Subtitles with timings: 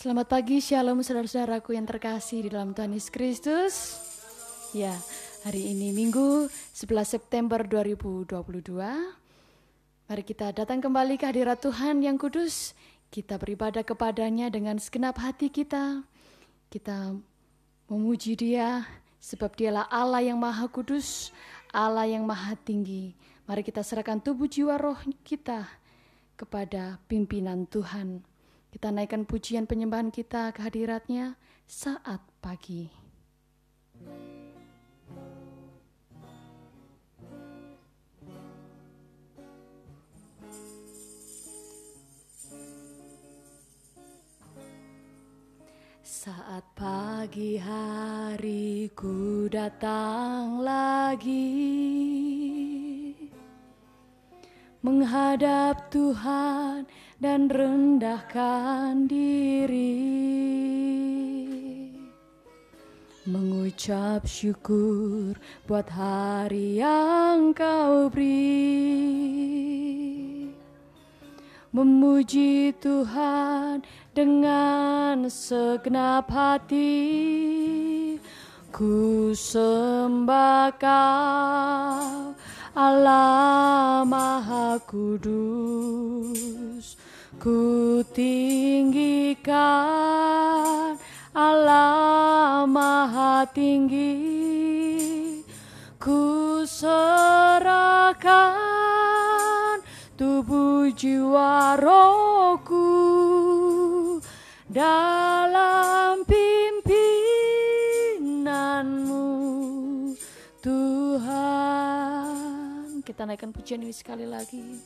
[0.00, 3.74] Selamat pagi, shalom saudara-saudaraku yang terkasih di dalam Tuhan Yesus Kristus.
[4.72, 4.96] Ya,
[5.44, 8.80] hari ini Minggu 11 September 2022.
[10.08, 12.72] Mari kita datang kembali ke hadirat Tuhan yang kudus.
[13.12, 16.00] Kita beribadah kepadanya dengan segenap hati kita.
[16.72, 17.12] Kita
[17.92, 18.88] memuji dia
[19.20, 21.28] sebab dialah Allah yang maha kudus,
[21.76, 23.12] Allah yang maha tinggi.
[23.44, 24.96] Mari kita serahkan tubuh jiwa roh
[25.28, 25.68] kita
[26.40, 28.29] kepada pimpinan Tuhan.
[28.70, 31.34] Kita naikkan pujian penyembahan kita ke hadiratnya
[31.66, 32.86] saat pagi.
[46.00, 52.39] Saat pagi hariku datang lagi
[54.80, 56.88] menghadap Tuhan
[57.20, 60.00] dan rendahkan diri.
[63.28, 65.36] Mengucap syukur
[65.68, 68.88] buat hari yang kau beri.
[71.70, 73.84] Memuji Tuhan
[74.16, 76.96] dengan segenap hati.
[78.72, 82.32] Ku sembah kau
[82.70, 86.30] Allah Maha Kudus
[87.40, 89.50] Ku tinggikan.
[91.34, 94.22] Allah Maha Tinggi
[95.98, 98.22] Ku serahkan
[100.14, 102.86] tubuh jiwa rohku
[104.70, 106.39] dalam pimpinanmu
[113.20, 114.80] kita naikkan pujian ini sekali lagi.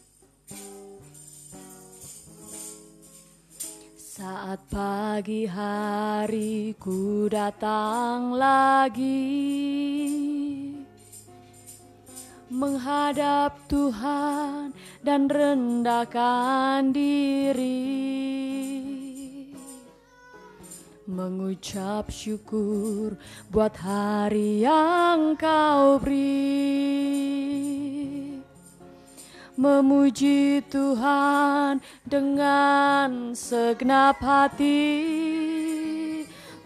[3.95, 9.31] Saat pagi hari ku datang lagi
[12.51, 14.75] menghadap Tuhan
[15.07, 17.87] dan rendahkan diri.
[21.07, 23.15] Mengucap syukur
[23.47, 26.94] buat hari yang kau beri
[29.55, 34.83] memuji Tuhan dengan segenap hati.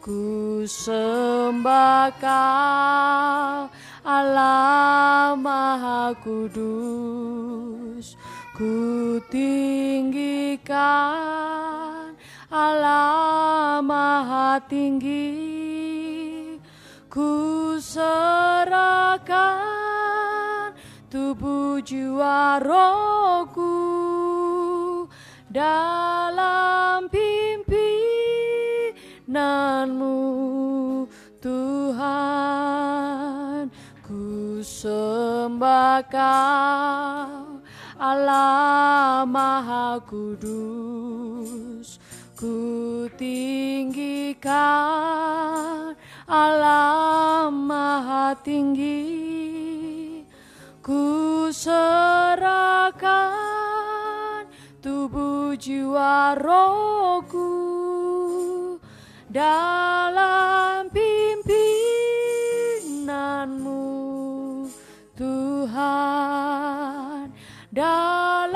[0.01, 3.69] Ku sembah kau
[4.09, 8.17] Allah Maha Kudus.
[8.57, 10.73] Ku tinggikan
[12.49, 15.37] Allah Maha Tinggi.
[17.13, 19.88] Ku serahkan
[21.09, 23.73] tubuh jiwa rohku
[25.49, 27.89] dalam pimpinanmu
[31.41, 32.53] Tuhan.
[34.05, 37.65] Ku sembah kau
[37.97, 41.97] Allah Maha Kudus.
[42.37, 44.47] Ku tinggikan
[46.29, 49.38] Allah Maha Tinggi
[50.89, 52.97] Ku serahkan
[54.81, 57.53] tubuh jiwa rohku
[59.29, 61.53] dalam pimpinanmu
[65.13, 65.77] Tuhan.
[67.69, 68.48] Dalam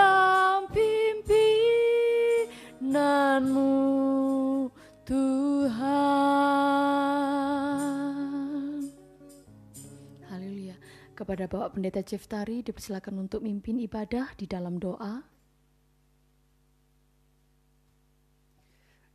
[11.23, 15.23] Kepada Bapak Pendeta Ceftari dipersilakan untuk mimpin ibadah di dalam doa.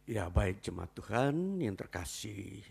[0.07, 2.63] Ya baik jemaat Tuhan yang terkasih.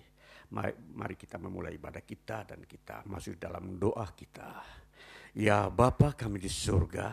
[0.96, 4.64] Mari kita memulai ibadah kita dan kita masuk dalam doa kita.
[5.36, 7.12] Ya Bapa kami di surga,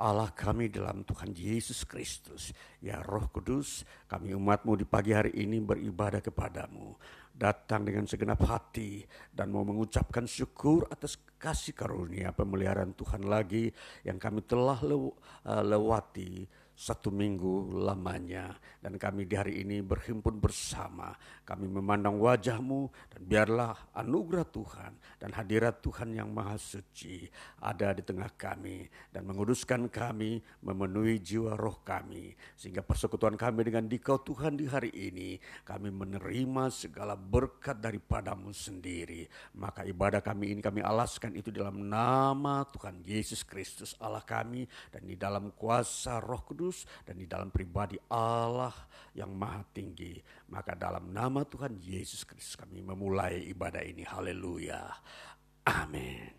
[0.00, 2.48] Allah kami dalam Tuhan Yesus Kristus.
[2.80, 6.96] Ya Roh Kudus, kami umatmu di pagi hari ini beribadah kepadamu
[7.38, 13.70] datang dengan segenap hati dan mau mengucapkan syukur atas kasih karunia pemeliharaan Tuhan lagi
[14.02, 16.42] yang kami telah uh, lewati
[16.78, 18.54] satu minggu lamanya.
[18.78, 21.10] Dan kami di hari ini berhimpun bersama.
[21.42, 27.26] Kami memandang wajahmu dan biarlah anugerah Tuhan dan hadirat Tuhan yang maha suci
[27.58, 32.38] ada di tengah kami dan menguduskan kami memenuhi jiwa roh kami.
[32.54, 39.26] Sehingga persekutuan kami dengan dikau Tuhan di hari ini kami menerima segala berkat daripadamu sendiri.
[39.58, 44.70] Maka ibadah kami ini kami alaskan itu dalam nama Tuhan Yesus Kristus Allah kami.
[44.94, 48.76] Dan di dalam kuasa roh kudus Kudus dan di dalam pribadi Allah
[49.16, 50.20] yang maha tinggi.
[50.52, 54.04] Maka dalam nama Tuhan Yesus Kristus kami memulai ibadah ini.
[54.04, 54.84] Haleluya.
[55.64, 56.36] Amin.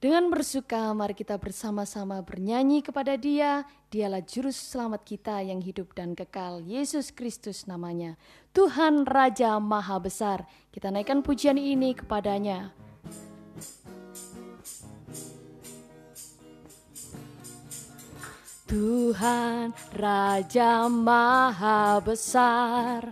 [0.00, 3.68] Dengan bersuka, mari kita bersama-sama bernyanyi kepada Dia.
[3.92, 8.16] Dialah Juru Selamat kita yang hidup dan kekal, Yesus Kristus namanya.
[8.56, 10.48] Tuhan Raja Maha Besar.
[10.72, 12.72] Kita naikkan pujian ini kepadanya.
[18.70, 23.02] Tuhan Raja Maha Besar.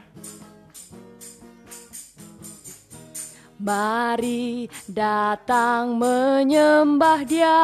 [3.58, 7.58] Mari datang menyembah Dia.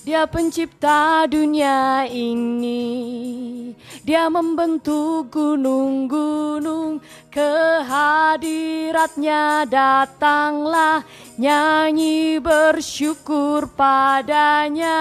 [0.00, 3.76] Dia pencipta dunia ini.
[4.00, 7.04] Dia membentuk gunung-gunung.
[7.28, 11.04] Kehadiratnya datanglah
[11.36, 15.00] nyanyi bersyukur padanya.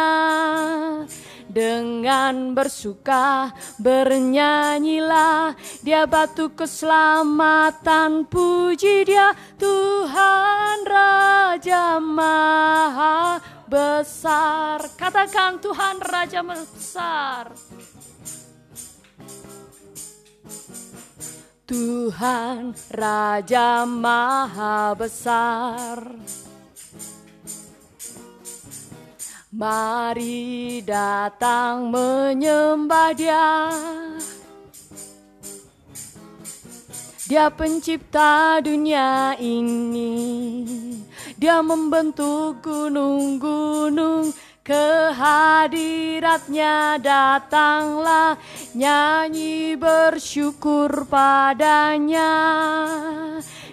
[1.55, 8.27] Dengan bersuka bernyanyilah dia batu keselamatan.
[8.27, 13.39] Puji dia Tuhan Raja Maha
[13.71, 14.83] Besar.
[14.99, 17.55] Katakan Tuhan Raja Besar
[21.65, 25.97] Tuhan Raja Maha Besar.
[29.49, 33.73] Mari datang menyembah dia.
[37.25, 40.13] Dia pencipta dunia ini.
[41.33, 44.29] Dia membentuk gunung-gunung
[44.65, 48.33] Kehadiratnya datanglah
[48.73, 52.33] Nyanyi bersyukur padanya.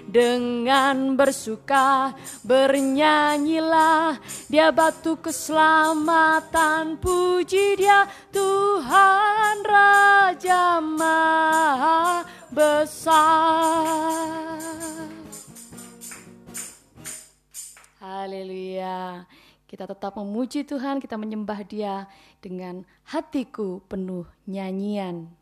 [0.05, 2.13] Dengan bersuka
[2.45, 4.21] bernyanyilah
[4.53, 7.01] Dia batu keselamatan.
[7.01, 12.21] Puji dia Tuhan Raja Maha
[12.53, 13.89] Besar.
[17.97, 19.25] Haleluya
[19.73, 22.05] kita tetap memuji Tuhan, kita menyembah Dia
[22.45, 25.33] dengan hatiku penuh nyanyian.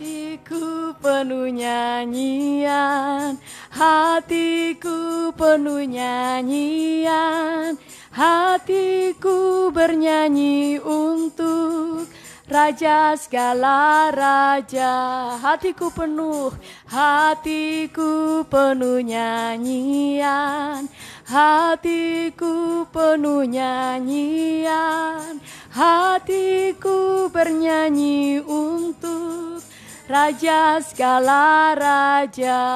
[0.00, 3.38] Hatiku penuh nyanyian,
[3.70, 7.78] hatiku penuh nyanyian,
[8.10, 12.10] hatiku bernyanyi untuk
[12.50, 14.90] Raja segala raja,
[15.38, 16.50] hatiku penuh,
[16.90, 20.90] hatiku penuh nyanyian,
[21.30, 25.38] hatiku penuh nyanyian,
[25.70, 29.62] hatiku bernyanyi untuk
[30.10, 32.66] Raja segala raja.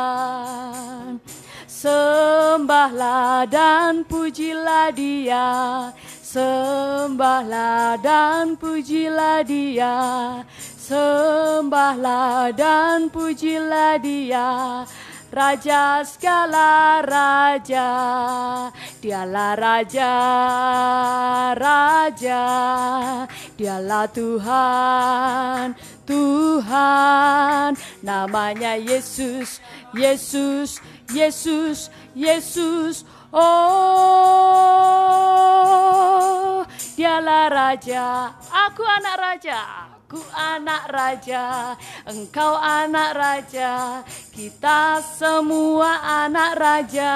[1.66, 5.90] Sembahlah dan pujilah dia,
[6.34, 14.82] sembahlah dan pujilah dia, sembahlah dan pujilah dia.
[15.34, 17.90] Raja segala raja,
[19.02, 20.14] dialah raja,
[21.58, 22.42] raja,
[23.58, 25.74] dialah Tuhan,
[26.06, 29.58] Tuhan, namanya Yesus,
[29.90, 30.78] Yesus,
[31.10, 33.02] Yesus, Yesus.
[33.34, 33.42] Oh,
[36.94, 39.90] dialah raja, aku anak raja.
[40.14, 41.74] Aku anak raja,
[42.06, 43.98] engkau anak raja,
[44.30, 47.14] kita semua anak raja.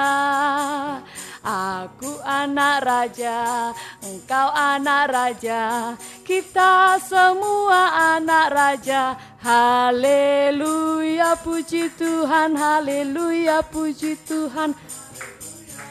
[1.39, 3.71] Aku anak raja,
[4.03, 5.95] engkau anak raja,
[6.27, 9.15] kita semua anak raja.
[9.39, 14.75] Haleluya, puji Tuhan, haleluya, puji Tuhan.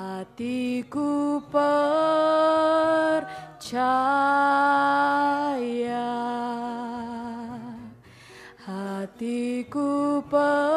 [0.00, 2.00] hatiku percaya
[8.64, 10.69] hatiku percaya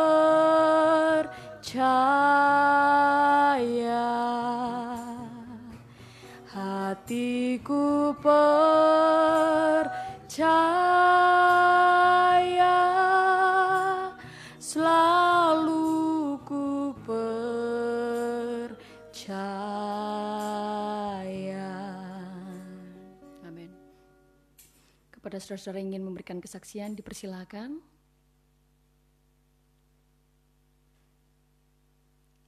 [25.43, 27.83] saudara-saudara ingin memberikan kesaksian dipersilakan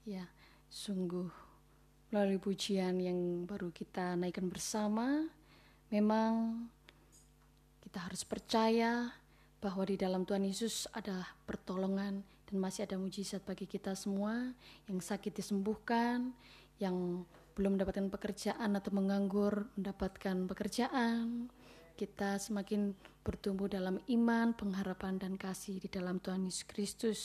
[0.07, 0.23] ya
[0.71, 1.45] sungguh
[2.13, 5.27] melalui pujian yang baru kita naikkan bersama,
[5.91, 6.63] memang
[7.83, 9.11] kita harus percaya
[9.59, 14.53] bahwa di dalam Tuhan Yesus ada pertolongan dan masih ada mujizat bagi kita semua
[14.85, 16.31] yang sakit disembuhkan,
[16.79, 21.49] yang belum mendapatkan pekerjaan atau menganggur mendapatkan pekerjaan.
[21.95, 22.91] Kita semakin
[23.23, 27.19] bertumbuh dalam iman, pengharapan, dan kasih di dalam Tuhan Yesus Kristus.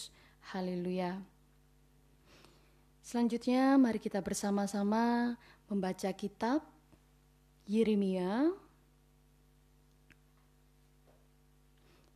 [0.55, 1.19] Haleluya.
[3.03, 5.35] Selanjutnya mari kita bersama-sama
[5.67, 6.63] membaca kitab
[7.67, 8.55] Yeremia.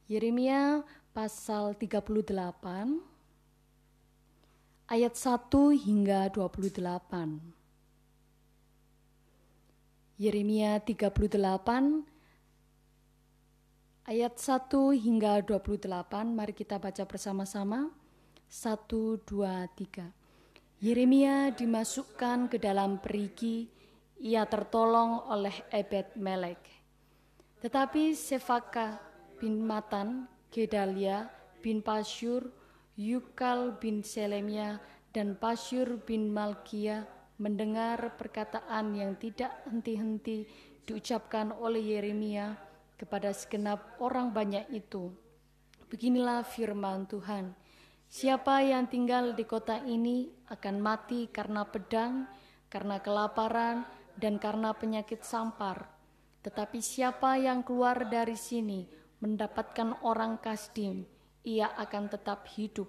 [0.06, 2.06] Yeremia pasal 38
[4.87, 6.78] ayat 1 hingga 28.
[10.23, 12.13] Yeremia 38
[14.04, 14.68] ayat 1
[15.00, 15.88] hingga 28
[16.28, 17.88] mari kita baca bersama-sama
[18.52, 18.84] 1
[19.25, 20.25] 2 3
[20.84, 23.73] Yeremia dimasukkan ke dalam perigi,
[24.20, 26.61] ia tertolong oleh Ebed Melek.
[27.64, 29.00] Tetapi Sefaka
[29.40, 31.32] bin Matan, Gedalia
[31.64, 32.52] bin Pasyur,
[33.00, 34.76] Yukal bin Selemia,
[35.16, 37.08] dan Pasyur bin Malkia
[37.40, 40.44] mendengar perkataan yang tidak henti-henti
[40.84, 45.14] diucapkan oleh Yeremia kepada segenap orang banyak itu.
[45.90, 47.54] Beginilah firman Tuhan,
[48.14, 52.30] Siapa yang tinggal di kota ini akan mati karena pedang,
[52.70, 53.82] karena kelaparan,
[54.14, 55.90] dan karena penyakit sampar.
[56.46, 58.86] Tetapi siapa yang keluar dari sini
[59.18, 61.02] mendapatkan orang Kasdim,
[61.42, 62.86] ia akan tetap hidup.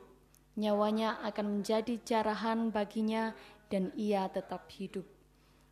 [0.61, 3.33] Nyawanya akan menjadi jarahan baginya
[3.73, 5.09] dan ia tetap hidup.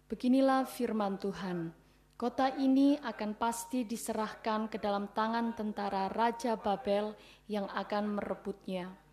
[0.09, 1.82] Beginilah firman Tuhan.
[2.13, 7.17] Kota ini akan pasti diserahkan ke dalam tangan tentara Raja Babel
[7.49, 9.03] yang akan merebutnya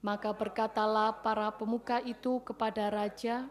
[0.00, 3.48] maka berkatalah para pemuka itu kepada raja,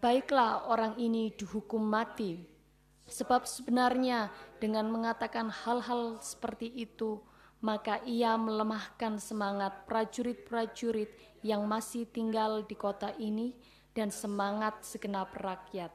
[0.00, 2.44] "Baiklah, orang ini dihukum mati,
[3.08, 4.28] sebab sebenarnya
[4.60, 7.24] dengan mengatakan hal-hal seperti itu,
[7.64, 11.08] maka ia melemahkan semangat prajurit-prajurit
[11.40, 13.56] yang masih tinggal di kota ini
[13.96, 15.88] dan semangat segenap rakyat.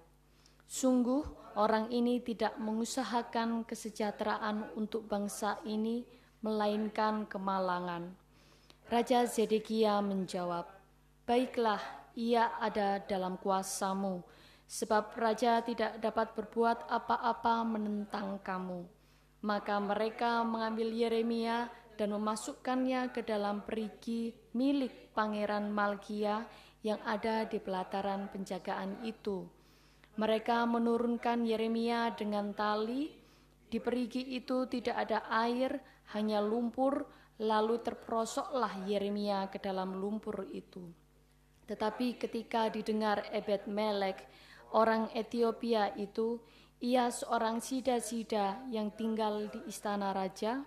[0.65, 1.21] Sungguh,
[1.55, 6.03] orang ini tidak mengusahakan kesejahteraan untuk bangsa ini,
[6.43, 8.13] melainkan kemalangan."
[8.91, 10.67] Raja Zedekia menjawab,
[11.23, 11.79] Baiklah,
[12.17, 14.19] ia ada dalam kuasamu,
[14.67, 18.83] sebab raja tidak dapat berbuat apa-apa menentang kamu.
[19.41, 26.43] Maka mereka mengambil Yeremia dan memasukkannya ke dalam perigi milik Pangeran Malkia
[26.81, 29.45] yang ada di pelataran penjagaan itu.
[30.19, 33.13] Mereka menurunkan Yeremia dengan tali.
[33.71, 35.79] Di perigi itu tidak ada air,
[36.11, 37.07] hanya lumpur,
[37.41, 40.93] Lalu terperosoklah Yeremia ke dalam lumpur itu.
[41.65, 44.29] Tetapi ketika didengar Ebed Melek,
[44.77, 46.37] orang Ethiopia itu,
[46.77, 50.61] ia seorang sida-sida yang tinggal di istana raja,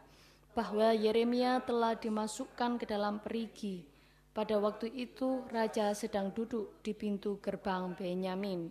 [0.51, 3.87] bahwa Yeremia telah dimasukkan ke dalam perigi.
[4.35, 8.67] Pada waktu itu raja sedang duduk di pintu gerbang Benyamin.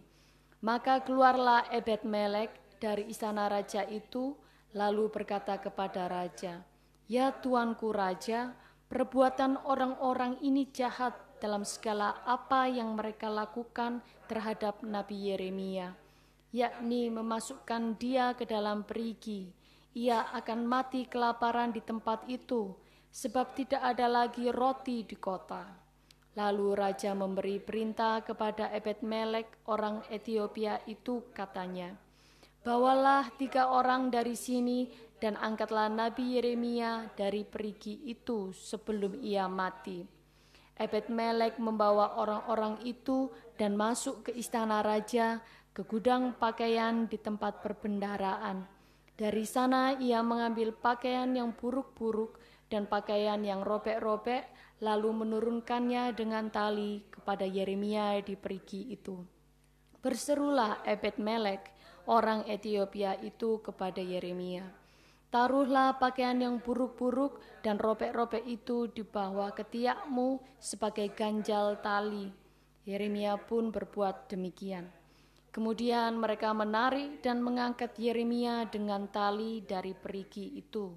[0.64, 4.32] Maka keluarlah Ebed Melek dari istana raja itu,
[4.72, 6.64] lalu berkata kepada raja,
[7.12, 8.56] Ya tuanku raja,
[8.88, 14.00] perbuatan orang-orang ini jahat dalam segala apa yang mereka lakukan
[14.32, 16.00] terhadap Nabi Yeremia,
[16.56, 19.52] yakni memasukkan dia ke dalam perigi.
[20.00, 22.72] Ia akan mati kelaparan di tempat itu,
[23.12, 25.83] sebab tidak ada lagi roti di kota.
[26.34, 31.94] Lalu raja memberi perintah kepada Ebed Melek orang Ethiopia itu katanya,
[32.64, 34.88] Bawalah tiga orang dari sini
[35.20, 40.00] dan angkatlah Nabi Yeremia dari perigi itu sebelum ia mati.
[40.80, 43.28] Ebed Melek membawa orang-orang itu
[43.60, 45.44] dan masuk ke istana raja,
[45.76, 48.64] ke gudang pakaian di tempat perbendaraan.
[49.14, 52.40] Dari sana ia mengambil pakaian yang buruk-buruk
[52.72, 54.50] dan pakaian yang robek-robek,
[54.84, 59.16] lalu menurunkannya dengan tali kepada Yeremia di perigi itu.
[60.04, 61.72] Berserulah Ebed Melek,
[62.12, 64.68] orang Ethiopia itu kepada Yeremia.
[65.32, 72.30] Taruhlah pakaian yang buruk-buruk dan robek-robek itu di bawah ketiakmu sebagai ganjal tali.
[72.84, 74.92] Yeremia pun berbuat demikian.
[75.50, 80.92] Kemudian mereka menarik dan mengangkat Yeremia dengan tali dari perigi itu.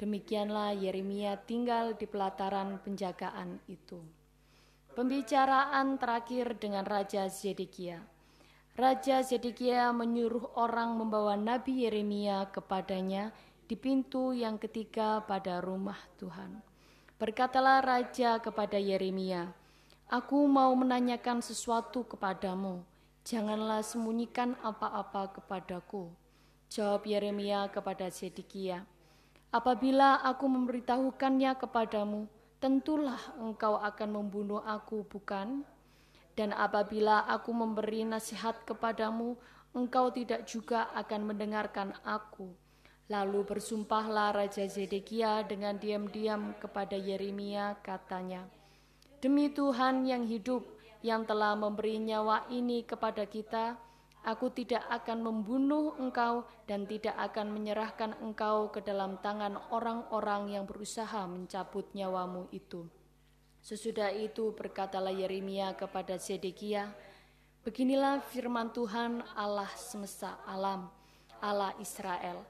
[0.00, 4.00] Demikianlah Yeremia tinggal di pelataran penjagaan itu.
[4.96, 8.00] Pembicaraan terakhir dengan Raja Zedekia.
[8.80, 13.28] Raja Zedekia menyuruh orang membawa Nabi Yeremia kepadanya
[13.68, 16.64] di pintu yang ketiga pada rumah Tuhan.
[17.20, 19.52] Berkatalah raja kepada Yeremia,
[20.08, 22.80] "Aku mau menanyakan sesuatu kepadamu.
[23.28, 26.08] Janganlah sembunyikan apa-apa kepadaku."
[26.72, 28.88] Jawab Yeremia kepada Zedekia,
[29.50, 32.30] Apabila aku memberitahukannya kepadamu,
[32.62, 35.66] tentulah engkau akan membunuh aku, bukan?
[36.38, 39.34] Dan apabila aku memberi nasihat kepadamu,
[39.74, 42.54] engkau tidak juga akan mendengarkan aku.
[43.10, 48.46] Lalu bersumpahlah Raja Zedekia dengan diam-diam kepada Yeremia, katanya,
[49.18, 50.62] Demi Tuhan yang hidup,
[51.02, 53.74] yang telah memberi nyawa ini kepada kita,
[54.20, 60.68] Aku tidak akan membunuh engkau dan tidak akan menyerahkan engkau ke dalam tangan orang-orang yang
[60.68, 62.84] berusaha mencabut nyawamu itu.
[63.64, 66.92] Sesudah itu berkatalah Yeremia kepada Zedekia,
[67.60, 70.88] Beginilah firman Tuhan Allah semesta alam,
[71.44, 72.40] Allah Israel.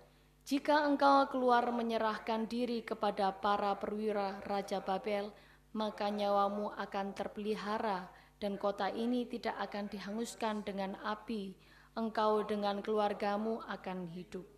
[0.47, 5.35] Jika engkau keluar menyerahkan diri kepada para perwira Raja Babel,
[5.75, 8.07] maka nyawamu akan terpelihara
[8.41, 11.53] dan kota ini tidak akan dihanguskan dengan api,
[11.95, 14.49] engkau dengan keluargamu akan hidup.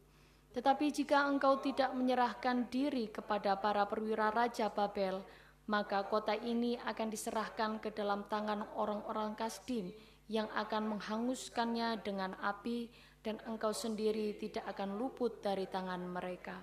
[0.55, 5.19] Tetapi jika engkau tidak menyerahkan diri kepada para perwira Raja Babel,
[5.67, 9.91] maka kota ini akan diserahkan ke dalam tangan orang-orang Kasdim
[10.31, 12.93] yang akan menghanguskannya dengan api
[13.23, 16.59] dan engkau sendiri tidak akan luput dari tangan mereka.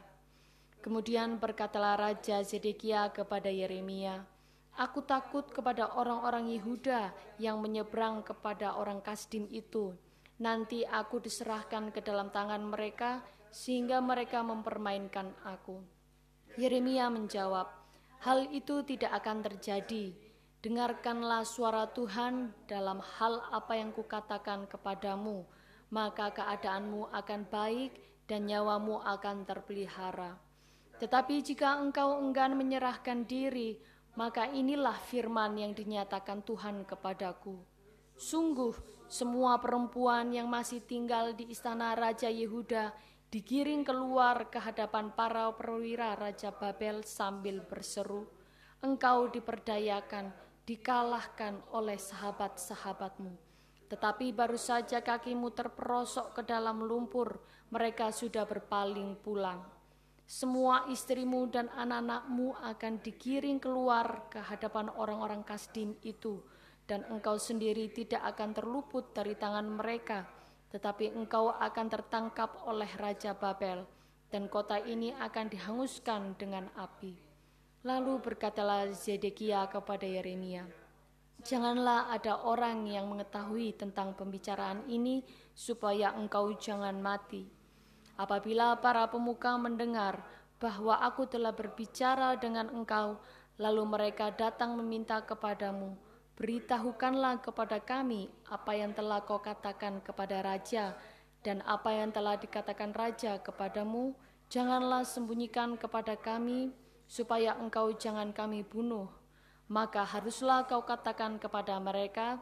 [0.79, 4.23] Kemudian berkatalah Raja Zedekia kepada Yeremia,
[4.77, 9.95] Aku takut kepada orang-orang Yehuda yang menyeberang kepada orang Kasdim itu.
[10.39, 15.81] Nanti aku diserahkan ke dalam tangan mereka sehingga mereka mempermainkan aku.
[16.55, 17.79] Yeremia menjawab,
[18.19, 20.11] Hal itu tidak akan terjadi.
[20.59, 25.47] Dengarkanlah suara Tuhan dalam hal apa yang kukatakan kepadamu,
[25.87, 27.95] maka keadaanmu akan baik
[28.27, 30.35] dan nyawamu akan terpelihara.
[30.99, 33.79] Tetapi jika engkau enggan menyerahkan diri,
[34.19, 37.55] maka inilah firman yang dinyatakan Tuhan kepadaku.
[38.19, 38.75] Sungguh,
[39.07, 42.91] semua perempuan yang masih tinggal di istana Raja Yehuda
[43.31, 48.27] digiring keluar ke hadapan para perwira Raja Babel sambil berseru,
[48.83, 50.35] Engkau diperdayakan,
[50.67, 53.39] dikalahkan oleh sahabat-sahabatmu.
[53.87, 57.39] Tetapi baru saja kakimu terperosok ke dalam lumpur,
[57.71, 59.78] mereka sudah berpaling pulang
[60.29, 66.45] semua istrimu dan anak-anakmu akan digiring keluar ke hadapan orang-orang Kasdim itu,
[66.85, 70.29] dan engkau sendiri tidak akan terluput dari tangan mereka,
[70.69, 73.89] tetapi engkau akan tertangkap oleh Raja Babel,
[74.29, 77.17] dan kota ini akan dihanguskan dengan api.
[77.89, 80.69] Lalu berkatalah Zedekia kepada Yeremia,
[81.41, 85.25] Janganlah ada orang yang mengetahui tentang pembicaraan ini,
[85.57, 87.58] supaya engkau jangan mati.'
[88.19, 90.19] Apabila para pemuka mendengar
[90.59, 93.15] bahwa aku telah berbicara dengan engkau,
[93.55, 95.95] lalu mereka datang meminta kepadamu,
[96.35, 100.99] beritahukanlah kepada kami apa yang telah kau katakan kepada raja
[101.47, 104.11] dan apa yang telah dikatakan raja kepadamu,
[104.51, 106.75] janganlah sembunyikan kepada kami
[107.07, 109.07] supaya engkau jangan kami bunuh.
[109.69, 112.41] maka haruslah kau katakan kepada mereka,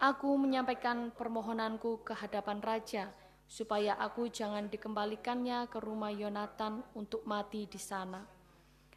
[0.00, 3.12] Aku menyampaikan permohonanku ke hadapan raja,
[3.52, 8.24] supaya aku jangan dikembalikannya ke rumah Yonatan untuk mati di sana.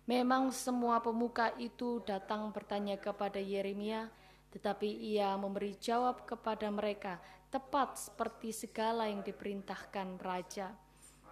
[0.07, 4.07] Memang semua pemuka itu datang bertanya kepada Yeremia,
[4.55, 7.19] tetapi ia memberi jawab kepada mereka
[7.51, 10.71] tepat seperti segala yang diperintahkan raja.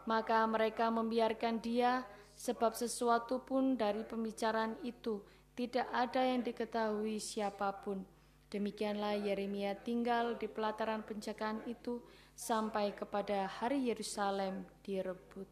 [0.03, 2.03] Maka mereka membiarkan dia,
[2.35, 5.23] sebab sesuatu pun dari pembicaraan itu
[5.55, 8.03] tidak ada yang diketahui siapa pun.
[8.51, 15.47] Demikianlah Yeremia tinggal di pelataran penjagaan itu sampai kepada hari Yerusalem direbut.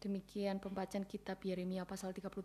[0.00, 2.44] Demikian pembacaan kitab Yeremia pasal 38.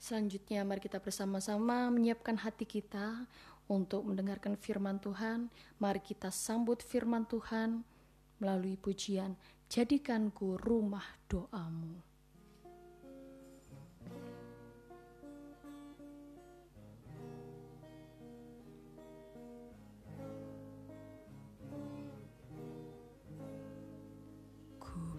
[0.00, 3.28] Selanjutnya mari kita bersama-sama menyiapkan hati kita
[3.68, 5.52] untuk mendengarkan firman Tuhan.
[5.76, 7.84] Mari kita sambut firman Tuhan
[8.40, 9.36] melalui pujian
[9.70, 12.09] Jadikanku rumah doamu.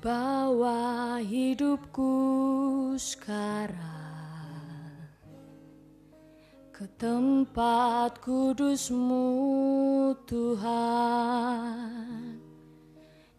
[0.02, 2.10] Bawa hidupku
[2.98, 3.78] sekarang
[6.74, 9.30] ke tempat kudusmu
[10.26, 12.42] Tuhan.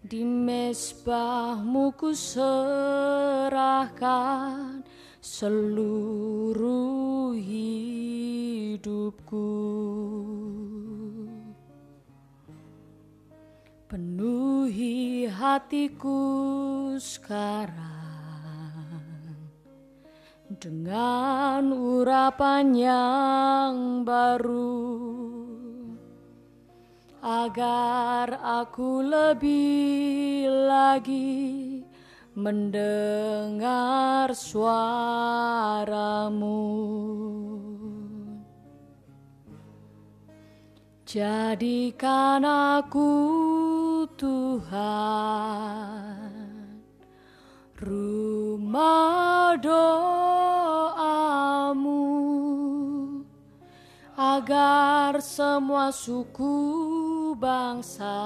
[0.07, 3.67] Di mesbahmu ku serahkan
[5.19, 9.51] seluruh hidupku
[13.93, 16.17] Penuhi hatiku
[16.97, 17.77] sekarang
[20.49, 24.97] dengan urapan yang baru
[27.21, 31.85] agar aku lebih lagi
[32.33, 35.61] mendengar suaramu.
[41.05, 43.13] Jadikan aku
[44.23, 44.79] Tuhan
[47.75, 50.23] rumah doamu
[54.15, 56.55] agar semua suku
[57.35, 58.23] bangsa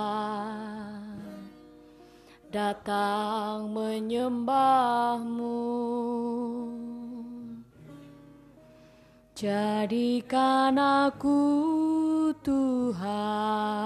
[2.52, 5.64] datang menyembahmu.
[9.32, 11.40] Jadikan aku
[12.44, 13.76] Tuhan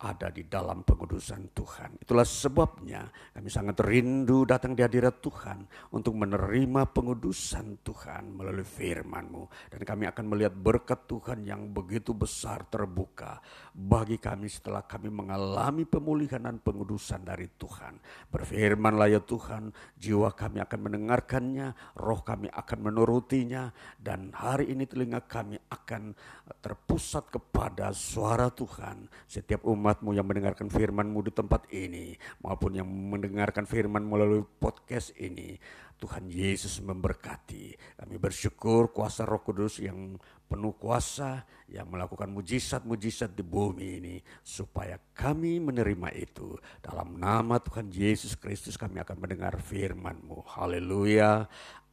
[0.02, 2.02] ada di dalam pengudusan Tuhan.
[2.02, 3.06] Itulah sebabnya
[3.38, 5.62] kami sangat rindu datang di hadirat Tuhan
[5.94, 9.70] untuk menerima pengudusan Tuhan melalui firman-Mu.
[9.70, 13.38] Dan kami akan melihat berkat Tuhan yang begitu besar terbuka
[13.78, 18.02] bagi kami setelah kami mengalami pemulihan dan pengudusan dari Tuhan.
[18.34, 19.70] Berfirmanlah ya Tuhan,
[20.02, 21.68] jiwa kami akan mendengarkannya,
[22.02, 23.70] roh kami akan menurutinya,
[24.02, 26.18] dan hari ini telinga kami akan
[26.60, 29.06] terpusat kepada suara Tuhan.
[29.30, 35.12] Setiap umat umatmu yang mendengarkan firmanmu di tempat ini maupun yang mendengarkan firman melalui podcast
[35.20, 35.60] ini.
[36.00, 37.78] Tuhan Yesus memberkati.
[38.00, 40.16] Kami bersyukur kuasa roh kudus yang
[40.48, 46.56] penuh kuasa yang melakukan mujizat-mujizat di bumi ini supaya kami menerima itu.
[46.80, 50.42] Dalam nama Tuhan Yesus Kristus kami akan mendengar firman-Mu.
[50.56, 51.46] Haleluya.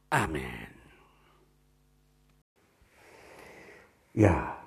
[0.09, 0.71] Amin.
[4.15, 4.58] Ya,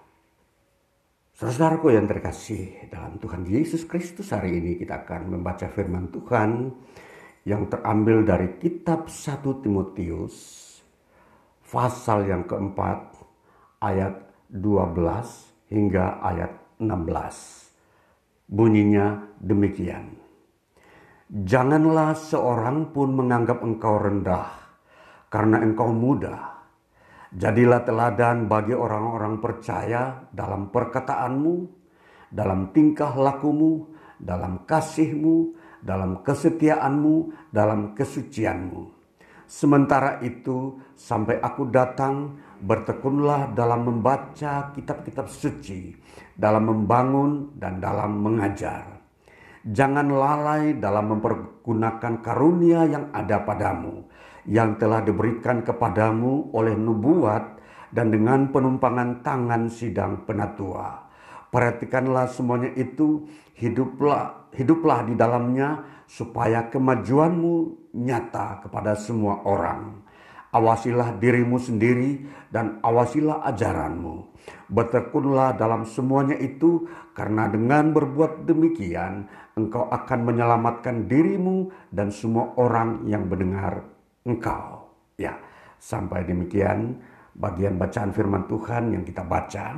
[1.42, 6.70] Saudaraku yang terkasih dalam Tuhan Yesus Kristus hari ini kita akan membaca firman Tuhan
[7.42, 10.38] yang terambil dari kitab 1 Timotius
[11.66, 13.18] pasal yang keempat
[13.83, 14.22] ayat
[14.55, 17.11] 12 hingga ayat 16.
[18.46, 20.14] Bunyinya demikian.
[21.26, 24.46] Janganlah seorang pun menganggap engkau rendah
[25.26, 26.51] karena engkau muda.
[27.32, 31.54] Jadilah teladan bagi orang-orang percaya dalam perkataanmu,
[32.28, 33.88] dalam tingkah lakumu,
[34.20, 39.00] dalam kasihmu, dalam kesetiaanmu, dalam kesucianmu.
[39.48, 45.92] Sementara itu, sampai aku datang, bertekunlah dalam membaca kitab-kitab suci,
[46.36, 49.00] dalam membangun dan dalam mengajar.
[49.64, 54.04] Jangan lalai dalam mempergunakan karunia yang ada padamu,
[54.46, 61.07] yang telah diberikan kepadamu oleh nubuat dan dengan penumpangan tangan sidang penatua.
[61.52, 63.28] Perhatikanlah semuanya itu,
[63.61, 67.55] hiduplah hiduplah di dalamnya supaya kemajuanmu
[67.96, 70.05] nyata kepada semua orang.
[70.52, 74.28] Awasilah dirimu sendiri dan awasilah ajaranmu.
[74.68, 76.85] Bertekunlah dalam semuanya itu
[77.16, 83.92] karena dengan berbuat demikian engkau akan menyelamatkan dirimu dan semua orang yang mendengar
[84.26, 84.88] engkau.
[85.18, 85.38] Ya,
[85.78, 86.98] sampai demikian
[87.37, 89.76] bagian bacaan firman Tuhan yang kita baca.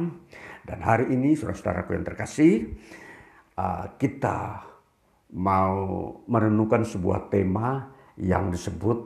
[0.65, 2.73] Dan hari ini saudara-saudaraku yang terkasih,
[3.59, 4.65] uh, kita
[5.35, 5.77] mau
[6.31, 8.99] merenungkan sebuah tema yang disebut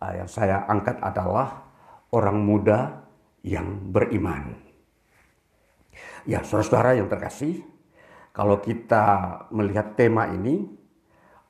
[0.00, 1.68] uh, yang saya angkat adalah
[2.10, 3.06] orang muda
[3.44, 4.56] yang beriman.
[6.28, 7.64] Ya, saudara-saudara yang terkasih,
[8.30, 9.04] kalau kita
[9.52, 10.68] melihat tema ini,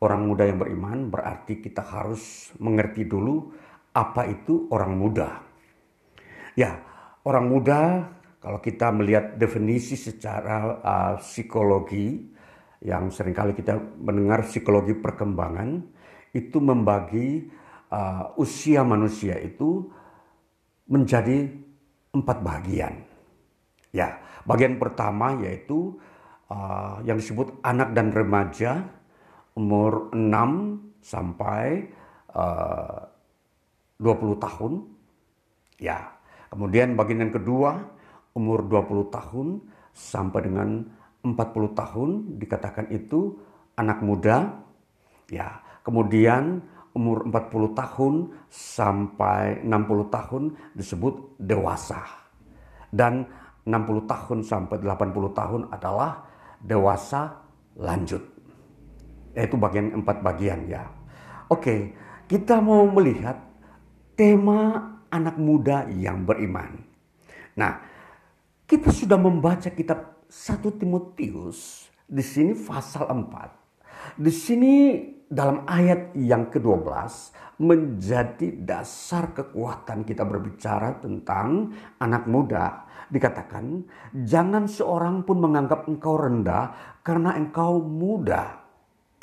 [0.00, 3.52] orang muda yang beriman berarti kita harus mengerti dulu
[3.92, 5.28] apa itu orang muda.
[6.56, 6.80] Ya,
[7.24, 7.80] orang muda
[8.40, 12.32] kalau kita melihat definisi secara uh, psikologi
[12.80, 15.84] yang sering kali kita mendengar psikologi perkembangan
[16.32, 17.44] itu membagi
[17.92, 19.84] uh, usia manusia itu
[20.88, 21.44] menjadi
[22.16, 23.04] empat bagian.
[23.92, 25.98] Ya, bagian pertama yaitu
[26.48, 28.99] uh, yang disebut anak dan remaja
[29.60, 31.92] umur 6 sampai
[32.32, 33.04] uh,
[34.00, 34.72] 20 tahun.
[35.76, 36.16] Ya.
[36.48, 37.84] Kemudian bagian yang kedua
[38.32, 39.46] umur 20 tahun
[39.92, 40.68] sampai dengan
[41.20, 41.36] 40
[41.76, 43.36] tahun dikatakan itu
[43.76, 44.64] anak muda.
[45.28, 45.60] Ya.
[45.84, 46.64] Kemudian
[46.96, 48.14] umur 40 tahun
[48.48, 50.42] sampai 60 tahun
[50.72, 52.00] disebut dewasa.
[52.90, 53.28] Dan
[53.68, 56.26] 60 tahun sampai 80 tahun adalah
[56.64, 57.38] dewasa
[57.78, 58.39] lanjut
[59.34, 60.90] yaitu bagian empat bagian ya.
[61.50, 61.94] Oke,
[62.30, 63.38] kita mau melihat
[64.14, 66.78] tema anak muda yang beriman.
[67.58, 67.82] Nah,
[68.70, 74.14] kita sudah membaca kitab 1 Timotius di sini pasal 4.
[74.14, 74.74] Di sini
[75.26, 76.86] dalam ayat yang ke-12
[77.60, 82.86] menjadi dasar kekuatan kita berbicara tentang anak muda.
[83.10, 83.82] Dikatakan,
[84.22, 88.59] jangan seorang pun menganggap engkau rendah karena engkau muda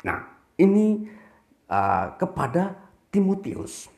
[0.06, 0.18] Nah,
[0.58, 1.02] ini
[1.66, 2.76] uh, kepada
[3.10, 3.90] Timotius.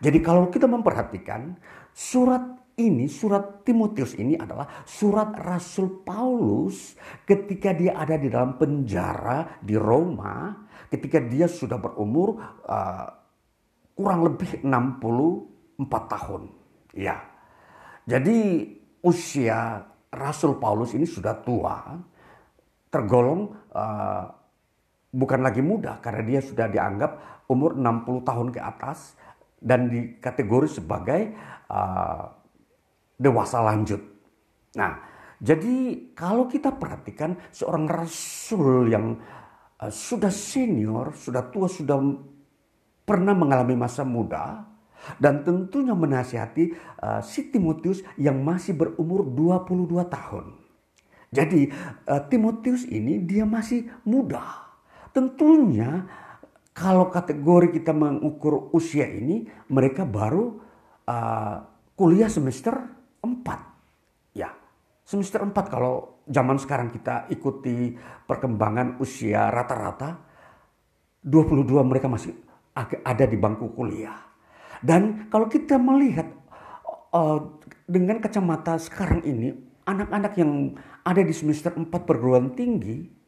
[0.00, 1.56] Jadi kalau kita memperhatikan
[1.92, 2.42] surat
[2.76, 9.78] ini, surat Timotius ini adalah surat Rasul Paulus ketika dia ada di dalam penjara di
[9.78, 10.52] Roma,
[10.90, 13.06] ketika dia sudah berumur uh,
[13.94, 16.42] kurang lebih 64 tahun.
[16.98, 17.22] Ya.
[18.04, 18.68] Jadi
[19.06, 19.80] usia
[20.10, 21.94] Rasul Paulus ini sudah tua,
[22.90, 24.43] tergolong uh,
[25.14, 29.14] bukan lagi muda karena dia sudah dianggap umur 60 tahun ke atas
[29.62, 31.32] dan dikategori sebagai
[31.70, 32.34] uh,
[33.14, 34.02] dewasa lanjut.
[34.74, 34.92] Nah,
[35.38, 39.16] jadi kalau kita perhatikan seorang rasul yang
[39.78, 41.96] uh, sudah senior, sudah tua, sudah
[43.06, 44.66] pernah mengalami masa muda
[45.20, 50.46] dan tentunya menasihati uh, si Timotius yang masih berumur 22 tahun.
[51.34, 51.70] Jadi
[52.08, 54.63] uh, Timotius ini dia masih muda
[55.14, 56.02] Tentunya
[56.74, 60.58] kalau kategori kita mengukur usia ini, mereka baru
[61.06, 61.56] uh,
[61.94, 62.74] kuliah semester
[63.22, 64.34] 4.
[64.34, 64.50] Ya,
[65.06, 67.94] semester 4 kalau zaman sekarang kita ikuti
[68.26, 70.18] perkembangan usia rata-rata,
[71.22, 72.34] 22 mereka masih
[73.06, 74.18] ada di bangku kuliah.
[74.82, 76.26] Dan kalau kita melihat
[77.14, 79.54] uh, dengan kacamata sekarang ini,
[79.86, 80.74] anak-anak yang
[81.06, 83.23] ada di semester 4 perguruan tinggi,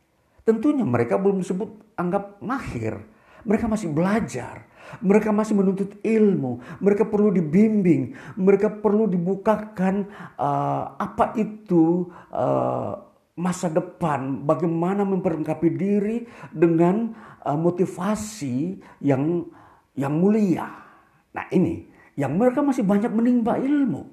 [0.46, 3.02] Tentunya mereka belum disebut anggap mahir.
[3.42, 4.70] Mereka masih belajar.
[5.02, 6.62] Mereka masih menuntut ilmu.
[6.78, 8.14] Mereka perlu dibimbing.
[8.38, 10.06] Mereka perlu dibukakan
[10.38, 12.94] uh, apa itu uh,
[13.37, 17.11] masa depan, bagaimana memperlengkapi diri dengan
[17.42, 19.44] uh, motivasi yang
[19.98, 20.70] yang mulia.
[21.35, 24.09] Nah ini yang mereka masih banyak menimba ilmu.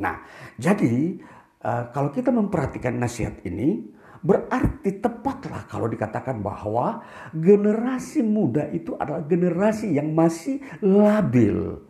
[0.00, 0.24] Nah
[0.56, 1.20] jadi
[1.60, 3.93] uh, kalau kita memperhatikan nasihat ini
[4.24, 7.04] berarti tepatlah kalau dikatakan bahwa
[7.36, 11.84] generasi muda itu adalah generasi yang masih labil.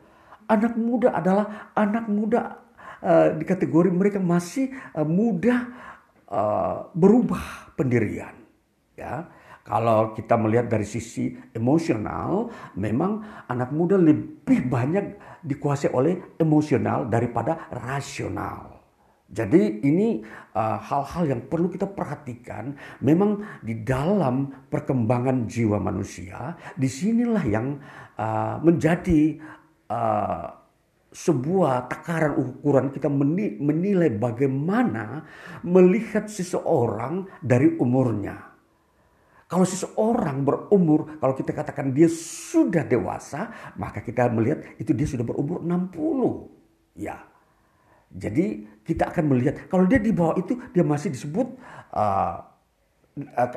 [0.51, 2.59] Anak muda adalah anak muda
[3.01, 5.70] uh, di kategori mereka masih uh, muda
[6.29, 8.35] uh, berubah pendirian.
[8.99, 9.31] Ya,
[9.64, 17.73] kalau kita melihat dari sisi emosional, memang anak muda lebih banyak dikuasai oleh emosional daripada
[17.73, 18.84] rasional.
[19.35, 20.23] Jadi ini
[20.55, 22.79] uh, hal-hal uh, yang perlu kita perhatikan.
[23.03, 27.75] Memang di dalam perkembangan jiwa manusia, di sinilah yang
[28.14, 29.42] uh, menjadi
[29.90, 30.47] uh,
[31.14, 33.11] sebuah takaran ukuran kita
[33.59, 35.27] menilai bagaimana
[35.66, 38.55] melihat seseorang dari umurnya.
[39.51, 45.23] Kalau seseorang berumur, kalau kita katakan dia sudah dewasa, maka kita melihat itu dia sudah
[45.23, 46.99] berumur 60.
[46.99, 47.34] Ya.
[48.14, 51.59] Jadi kita akan melihat kalau dia di bawah itu dia masih disebut
[51.90, 52.46] uh,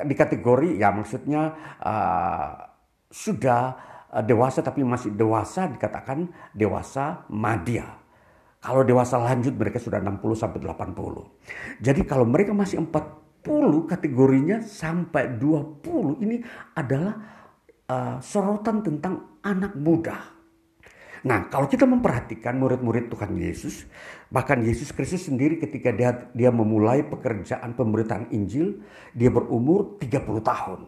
[0.02, 2.66] di kategori ya maksudnya uh,
[3.06, 3.62] sudah
[4.10, 7.86] uh, dewasa tapi masih dewasa dikatakan dewasa madya.
[8.58, 11.78] Kalau dewasa lanjut mereka sudah 60 sampai 80.
[11.78, 16.42] Jadi kalau mereka masih 40 kategorinya sampai 20 ini
[16.74, 17.14] adalah
[17.86, 20.37] uh, sorotan tentang anak muda.
[21.26, 23.88] Nah, kalau kita memperhatikan murid-murid Tuhan Yesus,
[24.30, 28.82] bahkan Yesus Kristus sendiri ketika dia dia memulai pekerjaan pemberitaan Injil,
[29.16, 30.80] dia berumur 30 tahun.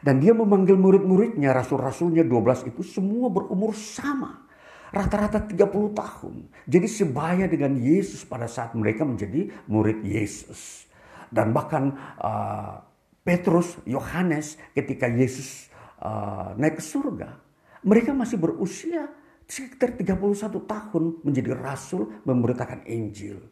[0.00, 4.48] Dan dia memanggil murid-muridnya, rasul-rasulnya 12 itu semua berumur sama.
[4.90, 6.34] Rata-rata 30 tahun.
[6.64, 10.90] Jadi sebaya dengan Yesus pada saat mereka menjadi murid Yesus
[11.30, 12.82] dan bahkan uh,
[13.22, 15.70] Petrus, Yohanes ketika Yesus
[16.02, 17.38] uh, naik ke surga,
[17.86, 19.08] mereka masih berusia
[19.50, 20.16] sekitar 31
[20.64, 23.42] tahun menjadi rasul memberitakan Injil.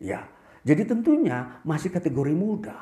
[0.00, 0.28] Ya,
[0.64, 2.76] jadi tentunya masih kategori muda.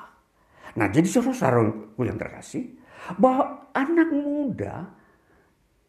[0.74, 2.79] Nah, jadi saudara-saudaraku yang terkasih,
[3.16, 4.90] bahwa anak muda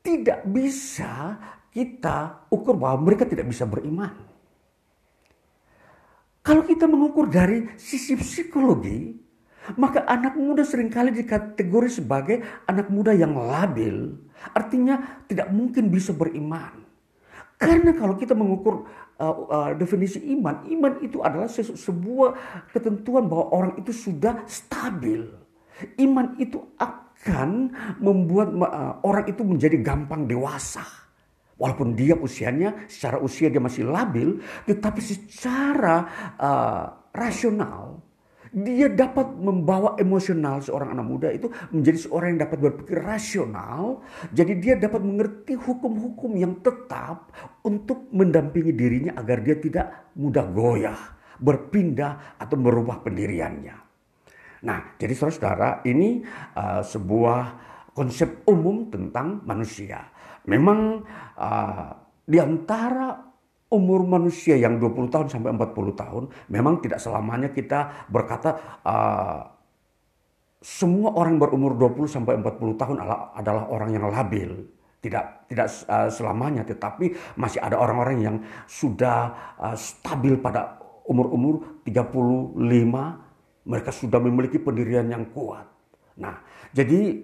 [0.06, 1.38] tidak bisa
[1.70, 4.14] kita ukur bahwa mereka tidak bisa beriman.
[6.40, 9.14] Kalau kita mengukur dari sisi psikologi,
[9.78, 14.18] maka anak muda sering kali dikategori sebagai anak muda yang labil.
[14.56, 16.88] Artinya tidak mungkin bisa beriman.
[17.60, 18.88] Karena kalau kita mengukur
[19.20, 25.28] uh, uh, definisi iman, iman itu adalah sebuah ketentuan bahwa orang itu sudah stabil.
[26.00, 30.88] Iman itu akan membuat uh, orang itu menjadi gampang dewasa.
[31.60, 36.08] Walaupun dia usianya, secara usia dia masih labil, tetapi secara
[36.40, 38.00] uh, rasional,
[38.50, 44.02] dia dapat membawa emosional seorang anak muda itu menjadi seorang yang dapat berpikir rasional.
[44.34, 47.30] Jadi dia dapat mengerti hukum-hukum yang tetap
[47.62, 51.00] untuk mendampingi dirinya agar dia tidak mudah goyah,
[51.38, 53.78] berpindah atau merubah pendiriannya.
[54.60, 56.26] Nah, jadi saudara-saudara ini
[56.58, 57.42] uh, sebuah
[57.96, 60.10] konsep umum tentang manusia.
[60.50, 61.06] Memang
[61.38, 63.29] uh, di antara
[63.70, 69.60] umur manusia yang 20 tahun sampai 40 tahun memang tidak selamanya kita berkata uh,
[70.60, 74.68] semua orang berumur 20 sampai 40 tahun adalah, orang yang labil.
[75.00, 78.36] Tidak tidak uh, selamanya tetapi masih ada orang-orang yang
[78.68, 80.76] sudah uh, stabil pada
[81.08, 82.60] umur-umur 35
[83.64, 85.64] mereka sudah memiliki pendirian yang kuat.
[86.20, 86.44] Nah,
[86.76, 87.16] jadi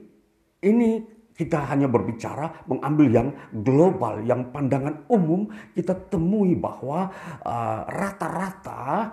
[0.64, 1.04] ini
[1.36, 7.12] kita hanya berbicara mengambil yang global, yang pandangan umum kita temui bahwa
[7.44, 9.04] uh, rata-rata uh,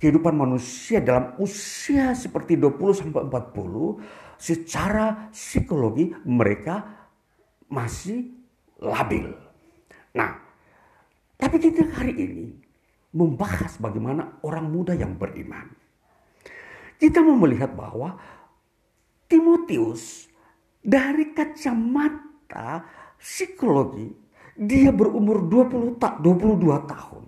[0.00, 6.80] kehidupan manusia dalam usia seperti 20 sampai 40 secara psikologi mereka
[7.68, 8.32] masih
[8.80, 9.28] labil.
[10.16, 10.40] Nah,
[11.36, 12.46] tapi kita hari ini
[13.12, 15.68] membahas bagaimana orang muda yang beriman.
[16.96, 18.16] Kita mau melihat bahwa
[19.28, 20.29] Timotius
[20.80, 22.84] dari kacamata
[23.20, 24.08] psikologi,
[24.56, 27.24] dia berumur 20 tak 22 tahun.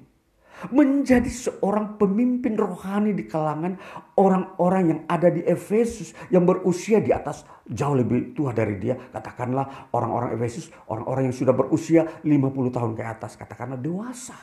[0.63, 3.75] Menjadi seorang pemimpin rohani di kalangan
[4.15, 8.95] orang-orang yang ada di Efesus yang berusia di atas jauh lebih tua dari dia.
[8.95, 14.39] Katakanlah orang-orang Efesus, orang-orang yang sudah berusia 50 tahun ke atas, katakanlah dewasa.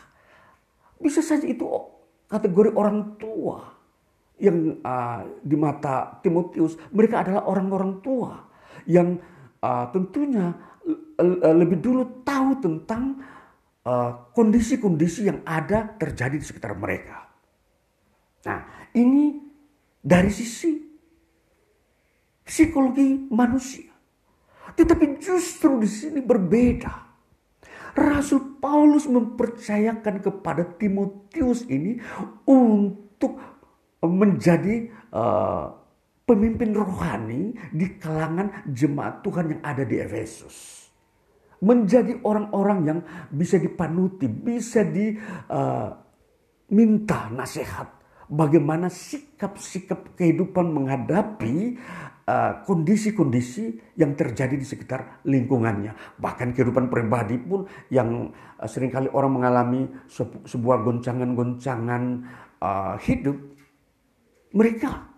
[0.99, 1.63] Bisa saja itu
[2.27, 3.79] kategori orang tua
[4.43, 8.48] yang uh, di mata Timotius mereka adalah orang-orang tua
[8.87, 9.19] yang
[9.63, 10.55] uh, tentunya
[11.19, 13.19] uh, lebih dulu tahu tentang
[13.83, 17.27] uh, kondisi-kondisi uh, yang ada terjadi di sekitar mereka.
[18.47, 19.35] Nah, ini
[19.99, 20.79] dari sisi
[22.45, 23.91] psikologi manusia.
[24.73, 27.09] Tetapi justru di sini berbeda.
[27.99, 31.99] Rasul Paulus mempercayakan kepada Timotius ini
[32.47, 33.35] untuk
[33.99, 35.73] menjadi uh,
[36.29, 40.85] pemimpin rohani di kalangan jemaat Tuhan yang ada di Efesus.
[41.65, 43.01] Menjadi orang-orang yang
[43.33, 45.97] bisa dipanuti, bisa diminta
[47.25, 47.97] uh, nasihat.
[48.29, 51.81] Bagaimana sikap-sikap kehidupan menghadapi
[52.29, 55.97] uh, kondisi-kondisi uh, yang terjadi di sekitar lingkungannya.
[56.21, 58.29] Bahkan kehidupan pribadi pun yang
[58.61, 59.89] uh, sering kali orang mengalami
[60.45, 62.03] sebuah goncangan-goncangan
[62.61, 63.33] uh, hidup.
[64.53, 65.08] Mereka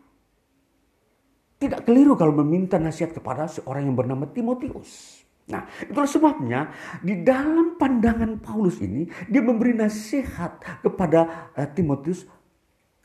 [1.62, 5.22] tidak keliru kalau meminta nasihat kepada seorang yang bernama Timotius.
[5.45, 6.74] Nah, itulah sebabnya
[7.05, 12.26] di dalam pandangan Paulus ini dia memberi nasihat kepada uh, Timotius,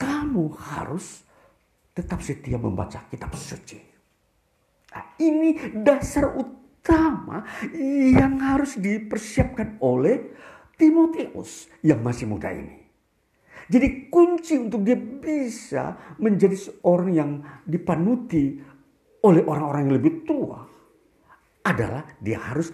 [0.01, 1.21] kamu harus
[1.93, 3.77] tetap setia membaca kitab suci.
[4.97, 7.45] Nah, ini dasar utama
[7.77, 10.33] yang harus dipersiapkan oleh
[10.81, 12.86] Timotius yang masih muda ini.
[13.67, 17.31] Jadi kunci untuk dia bisa menjadi seorang yang
[17.67, 18.63] dipanuti
[19.27, 20.63] oleh orang-orang yang lebih tua
[21.67, 22.71] adalah dia harus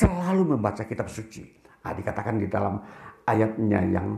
[0.00, 1.44] selalu membaca kitab suci.
[1.84, 2.80] Nah, dikatakan di dalam
[3.28, 4.16] ayatnya yang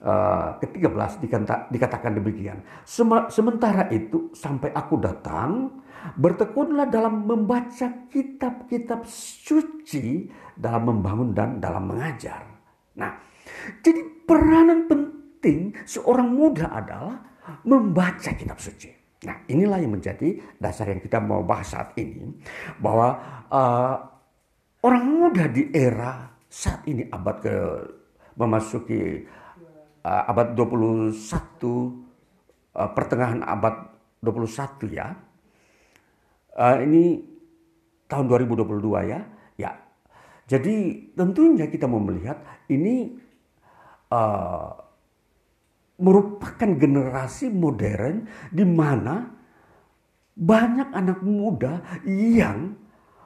[0.00, 1.20] uh, ke-13
[1.68, 2.64] dikatakan demikian.
[3.28, 5.84] Sementara itu sampai aku datang,
[6.16, 12.48] bertekunlah dalam membaca kitab-kitab suci dalam membangun dan dalam mengajar.
[12.96, 13.20] Nah,
[13.84, 17.18] jadi peranan penting penting seorang muda adalah
[17.66, 18.94] membaca kitab suci.
[19.26, 22.30] Nah inilah yang menjadi dasar yang kita mau bahas saat ini.
[22.78, 23.18] Bahwa
[23.50, 23.94] uh,
[24.86, 27.56] orang muda di era saat ini abad ke
[28.38, 29.26] memasuki
[30.06, 31.90] uh, abad 21 uh,
[32.94, 35.10] pertengahan abad 21 ya.
[36.54, 37.18] Uh, ini
[38.06, 39.26] tahun 2022 ya.
[39.58, 39.74] Ya.
[40.46, 42.38] Jadi tentunya kita mau melihat
[42.70, 43.18] ini
[44.14, 44.81] uh,
[46.02, 49.30] merupakan generasi modern di mana
[50.34, 52.74] banyak anak muda yang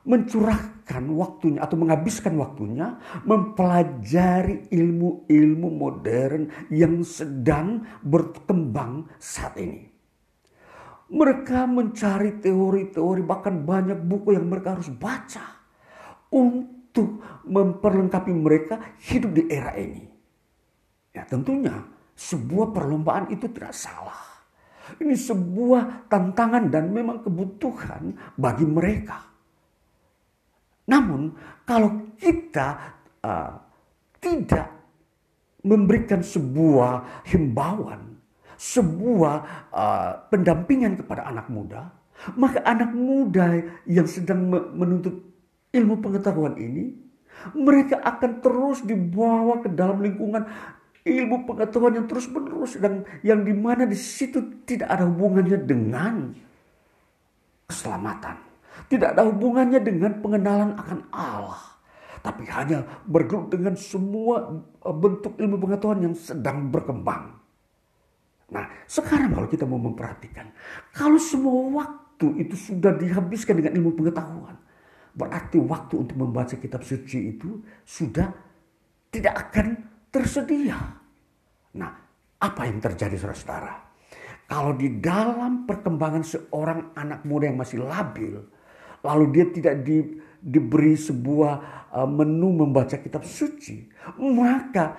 [0.06, 2.94] mencurahkan waktunya atau menghabiskan waktunya
[3.26, 9.90] mempelajari ilmu-ilmu modern yang sedang berkembang saat ini.
[11.06, 15.42] Mereka mencari teori-teori bahkan banyak buku yang mereka harus baca
[16.30, 20.06] untuk memperlengkapi mereka hidup di era ini.
[21.14, 24.24] Ya tentunya sebuah perlombaan itu tidak salah.
[24.96, 29.18] Ini sebuah tantangan dan memang kebutuhan bagi mereka.
[30.86, 31.34] Namun
[31.66, 33.52] kalau kita uh,
[34.22, 34.70] tidak
[35.66, 38.14] memberikan sebuah himbauan,
[38.54, 39.36] sebuah
[39.74, 41.90] uh, pendampingan kepada anak muda,
[42.38, 45.18] maka anak muda yang sedang menuntut
[45.74, 46.94] ilmu pengetahuan ini,
[47.52, 50.46] mereka akan terus dibawa ke dalam lingkungan
[51.06, 56.34] ilmu pengetahuan yang terus menerus dan yang di mana di situ tidak ada hubungannya dengan
[57.70, 58.36] keselamatan,
[58.90, 61.78] tidak ada hubungannya dengan pengenalan akan Allah,
[62.26, 64.50] tapi hanya bergelut dengan semua
[64.82, 67.38] eh, bentuk ilmu pengetahuan yang sedang berkembang.
[68.46, 70.50] Nah, sekarang kalau kita mau memperhatikan,
[70.94, 74.54] kalau semua waktu itu sudah dihabiskan dengan ilmu pengetahuan,
[75.14, 78.30] berarti waktu untuk membaca kitab suci itu sudah
[79.10, 79.66] tidak akan
[80.10, 80.95] tersedia.
[81.76, 81.92] Nah,
[82.40, 83.72] apa yang terjadi saudara-saudara?
[84.46, 88.40] Kalau di dalam perkembangan seorang anak muda yang masih labil,
[89.02, 91.54] lalu dia tidak di, diberi sebuah
[91.90, 93.90] uh, menu membaca kitab suci,
[94.22, 94.94] maka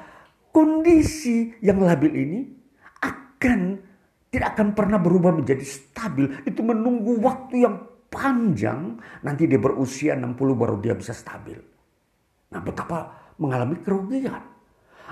[0.51, 2.39] kondisi yang labil ini
[2.99, 3.79] akan
[4.27, 6.43] tidak akan pernah berubah menjadi stabil.
[6.43, 11.59] Itu menunggu waktu yang panjang, nanti dia berusia 60 baru dia bisa stabil.
[12.51, 14.56] Nah, betapa mengalami kerugian.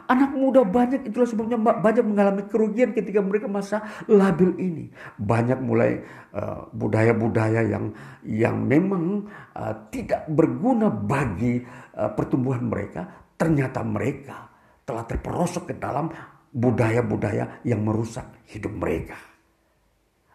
[0.05, 3.81] Anak muda banyak itulah sebabnya banyak mengalami kerugian ketika mereka masa
[4.11, 4.85] labil ini.
[5.15, 6.03] Banyak mulai
[6.35, 7.85] eh, budaya-budaya uh, yang
[8.27, 9.25] yang memang
[9.55, 11.63] uh, tidak berguna bagi
[11.95, 13.07] uh, pertumbuhan mereka,
[13.39, 14.51] ternyata mereka
[14.85, 16.11] telah terperosok ke dalam
[16.53, 19.17] budaya-budaya yang merusak hidup mereka.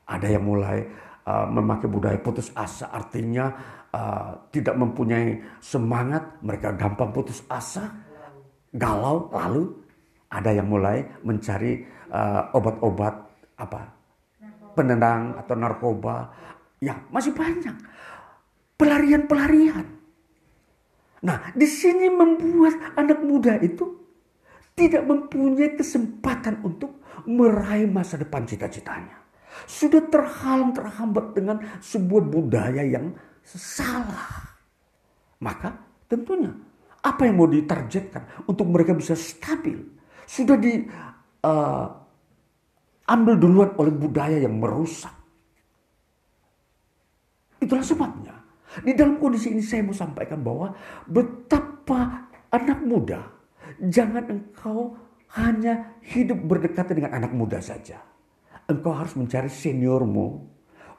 [0.09, 0.83] Ada yang mulai
[1.29, 3.55] uh, memakai budaya putus asa, artinya
[3.95, 8.10] uh, tidak mempunyai semangat, mereka gampang putus asa
[8.75, 9.75] galau lalu
[10.31, 13.15] ada yang mulai mencari uh, obat-obat
[13.59, 13.81] apa?
[14.79, 16.31] Penenang atau narkoba.
[16.79, 17.75] Ya masih banyak.
[18.79, 19.87] Pelarian-pelarian.
[21.21, 24.01] Nah di sini membuat anak muda itu
[24.79, 29.19] tidak mempunyai kesempatan untuk meraih masa depan cita-citanya.
[29.69, 33.13] Sudah terhalang terhambat dengan sebuah budaya yang
[33.45, 34.57] salah.
[35.43, 35.77] Maka
[36.09, 36.55] tentunya
[37.01, 39.81] apa yang mau ditargetkan untuk mereka bisa stabil
[40.29, 40.85] sudah di
[41.45, 41.87] uh,
[43.11, 45.13] ambil duluan oleh budaya yang merusak.
[47.61, 48.35] Itulah sebabnya
[48.87, 50.71] di dalam kondisi ini saya mau sampaikan bahwa
[51.11, 53.21] betapa anak muda
[53.83, 54.95] jangan engkau
[55.35, 57.99] hanya hidup berdekatan dengan anak muda saja.
[58.71, 60.27] Engkau harus mencari seniormu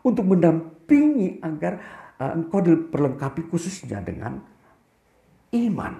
[0.03, 1.79] untuk mendampingi agar
[2.19, 4.43] uh, engkau diperlengkapi khususnya dengan
[5.55, 5.93] iman.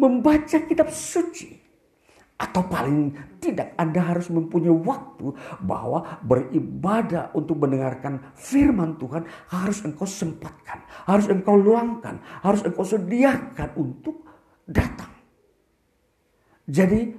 [0.00, 1.60] Membaca kitab suci.
[2.40, 5.28] Atau paling tidak Anda harus mempunyai waktu
[5.60, 10.80] bahwa beribadah untuk mendengarkan firman Tuhan harus engkau sempatkan.
[11.04, 12.16] Harus engkau luangkan.
[12.40, 14.24] Harus engkau sediakan untuk
[14.64, 15.12] datang.
[16.64, 17.12] Jadi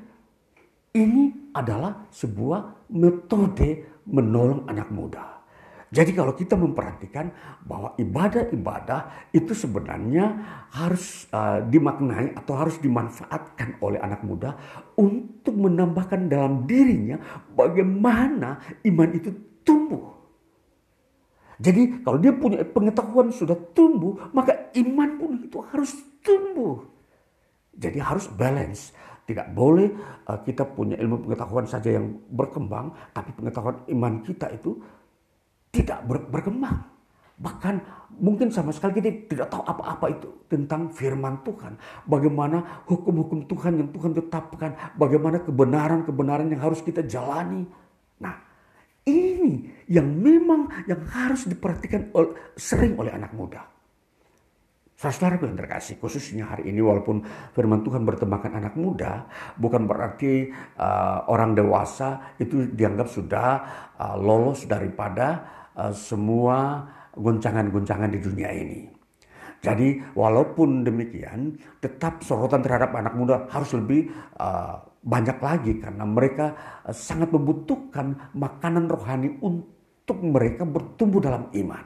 [0.98, 5.41] ini adalah sebuah metode menolong anak muda.
[5.92, 7.36] Jadi kalau kita memperhatikan
[7.68, 10.40] bahwa ibadah-ibadah itu sebenarnya
[10.72, 14.56] harus uh, dimaknai atau harus dimanfaatkan oleh anak muda
[14.96, 17.20] untuk menambahkan dalam dirinya
[17.52, 19.36] bagaimana iman itu
[19.68, 20.16] tumbuh.
[21.60, 25.92] Jadi kalau dia punya pengetahuan sudah tumbuh, maka iman pun itu harus
[26.24, 26.88] tumbuh.
[27.76, 28.96] Jadi harus balance.
[29.28, 29.92] Tidak boleh
[30.24, 34.80] uh, kita punya ilmu pengetahuan saja yang berkembang, tapi pengetahuan iman kita itu
[35.72, 36.84] tidak ber berkembang.
[37.42, 37.76] Bahkan
[38.22, 41.74] mungkin sama sekali kita tidak tahu apa-apa itu tentang firman Tuhan.
[42.06, 44.94] Bagaimana hukum-hukum Tuhan yang Tuhan tetapkan.
[44.94, 47.66] Bagaimana kebenaran-kebenaran yang harus kita jalani.
[48.22, 48.36] Nah
[49.10, 52.14] ini yang memang yang harus diperhatikan
[52.54, 53.66] sering oleh anak muda.
[55.02, 57.26] Saudara yang terkasih, khususnya hari ini walaupun
[57.58, 59.26] firman Tuhan bertemakan anak muda,
[59.58, 63.50] bukan berarti uh, orang dewasa itu dianggap sudah
[63.98, 65.42] uh, lolos daripada
[65.90, 66.86] semua
[67.18, 69.02] goncangan-goncangan di dunia ini.
[69.62, 74.10] Jadi walaupun demikian, tetap sorotan terhadap anak muda harus lebih
[74.42, 81.86] uh, banyak lagi karena mereka uh, sangat membutuhkan makanan rohani untuk mereka bertumbuh dalam iman.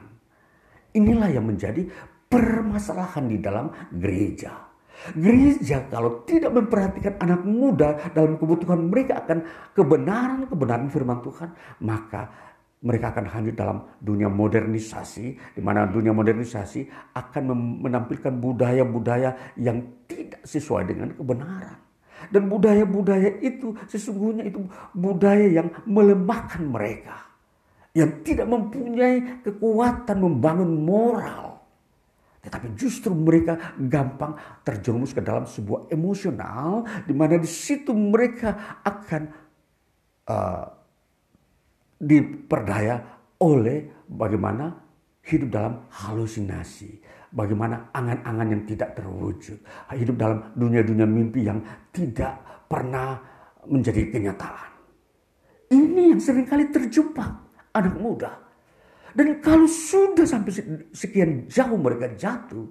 [0.96, 1.84] Inilah yang menjadi
[2.32, 4.56] permasalahan di dalam gereja.
[5.12, 9.44] Gereja kalau tidak memperhatikan anak muda dalam kebutuhan mereka akan
[9.76, 11.52] kebenaran-kebenaran firman Tuhan,
[11.84, 12.32] maka
[12.84, 17.42] mereka akan hanyut dalam dunia modernisasi, di mana dunia modernisasi akan
[17.80, 21.80] menampilkan budaya-budaya yang tidak sesuai dengan kebenaran.
[22.28, 24.60] Dan budaya-budaya itu sesungguhnya itu
[24.92, 27.16] budaya yang melemahkan mereka.
[27.96, 31.56] Yang tidak mempunyai kekuatan membangun moral.
[32.44, 39.22] Tetapi justru mereka gampang terjerumus ke dalam sebuah emosional di mana di situ mereka akan
[40.30, 40.75] uh,
[41.96, 43.00] diperdaya
[43.40, 44.72] oleh bagaimana
[45.26, 47.02] hidup dalam halusinasi.
[47.36, 49.58] Bagaimana angan-angan yang tidak terwujud.
[49.92, 51.60] Hidup dalam dunia-dunia mimpi yang
[51.92, 53.18] tidak pernah
[53.66, 54.70] menjadi kenyataan.
[55.68, 57.28] Ini yang sering kali terjebak
[57.74, 58.32] anak muda.
[59.16, 60.52] Dan kalau sudah sampai
[60.92, 62.68] sekian jauh mereka jatuh,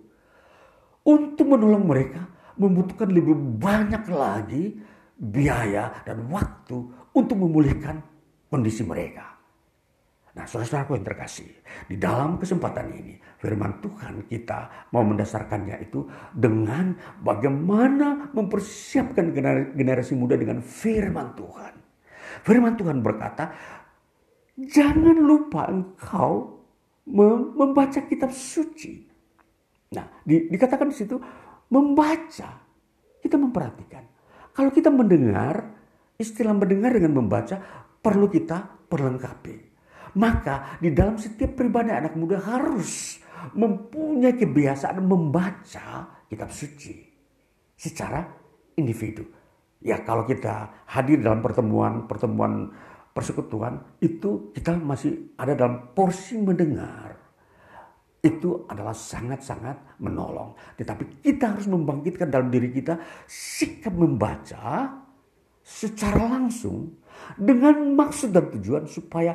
[1.05, 2.25] untuk menolong mereka
[2.57, 4.73] membutuhkan lebih banyak lagi
[5.15, 6.75] biaya dan waktu
[7.13, 8.01] untuk memulihkan
[8.49, 9.35] kondisi mereka.
[10.35, 11.47] Nah, saudara-saudaraku yang terkasih,
[11.87, 16.03] di dalam kesempatan ini, firman Tuhan kita mau mendasarkannya itu
[16.35, 16.91] dengan
[17.23, 19.31] bagaimana mempersiapkan
[19.71, 21.73] generasi muda dengan firman Tuhan.
[22.43, 23.55] Firman Tuhan berkata,
[24.59, 26.59] jangan lupa engkau
[27.55, 29.07] membaca kitab suci.
[29.95, 31.15] Nah, di, dikatakan di situ
[31.71, 32.59] membaca.
[33.23, 34.03] Kita memperhatikan.
[34.51, 35.63] Kalau kita mendengar,
[36.19, 39.73] istilah mendengar dengan membaca perlu kita perlengkapi.
[40.21, 43.17] Maka di dalam setiap pribadi anak muda harus
[43.57, 46.93] mempunyai kebiasaan membaca kitab suci
[47.73, 48.21] secara
[48.77, 49.25] individu.
[49.81, 52.69] Ya kalau kita hadir dalam pertemuan-pertemuan
[53.11, 57.17] persekutuan itu kita masih ada dalam porsi mendengar.
[58.23, 60.57] Itu adalah sangat-sangat menolong.
[60.79, 62.97] Tetapi kita harus membangkitkan dalam diri kita
[63.29, 64.89] sikap membaca
[65.61, 67.04] secara langsung
[67.35, 69.33] dengan maksud dan tujuan supaya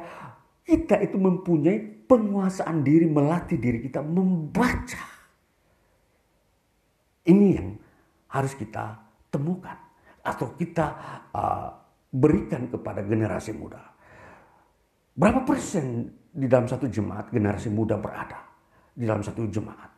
[0.64, 5.02] kita itu mempunyai penguasaan diri, melatih diri kita membaca.
[7.26, 7.68] Ini yang
[8.30, 8.98] harus kita
[9.30, 9.78] temukan
[10.22, 10.86] atau kita
[11.34, 11.68] uh,
[12.10, 13.82] berikan kepada generasi muda.
[15.14, 18.38] Berapa persen di dalam satu jemaat generasi muda berada
[18.94, 19.90] di dalam satu jemaat?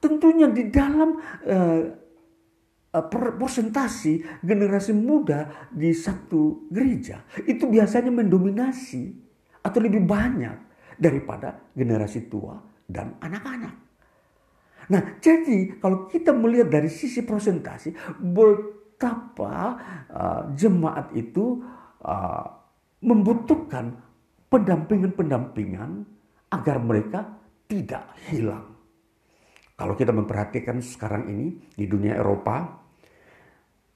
[0.00, 1.82] Tentunya di dalam uh,
[2.90, 3.06] Eh,
[3.38, 9.14] persentasi generasi muda di satu gereja itu biasanya mendominasi
[9.62, 10.58] atau lebih banyak
[10.98, 12.58] daripada generasi tua
[12.90, 13.74] dan anak-anak.
[14.90, 19.54] Nah, jadi kalau kita melihat dari sisi presentasi, betapa
[20.10, 21.62] uh, jemaat itu
[22.02, 22.44] uh,
[23.06, 24.02] membutuhkan
[24.50, 26.02] pendampingan-pendampingan
[26.50, 27.38] agar mereka
[27.70, 28.66] tidak hilang.
[29.78, 32.79] Kalau kita memperhatikan sekarang ini di dunia Eropa,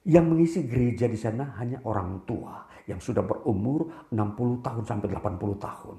[0.05, 5.57] yang mengisi gereja di sana hanya orang tua yang sudah berumur 60 tahun sampai 80
[5.57, 5.98] tahun.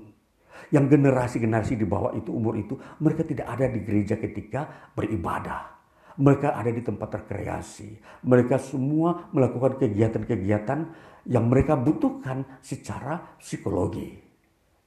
[0.71, 5.73] Yang generasi-generasi di bawah itu umur itu mereka tidak ada di gereja ketika beribadah.
[6.15, 7.99] Mereka ada di tempat rekreasi.
[8.23, 10.79] Mereka semua melakukan kegiatan-kegiatan
[11.27, 14.15] yang mereka butuhkan secara psikologi.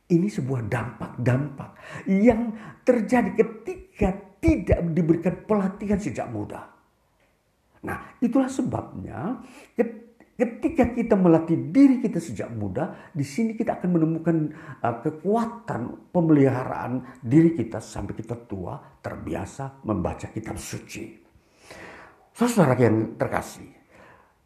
[0.09, 1.71] Ini sebuah dampak-dampak
[2.09, 4.09] yang terjadi ketika
[4.41, 6.78] tidak diberikan pelatihan sejak muda.
[7.85, 9.43] Nah, itulah sebabnya
[10.39, 14.37] Ketika kita melatih diri kita sejak muda, di sini kita akan menemukan
[14.87, 21.11] uh, kekuatan pemeliharaan diri kita sampai kita tua terbiasa membaca kitab suci.
[22.31, 23.67] Saudara yang terkasih,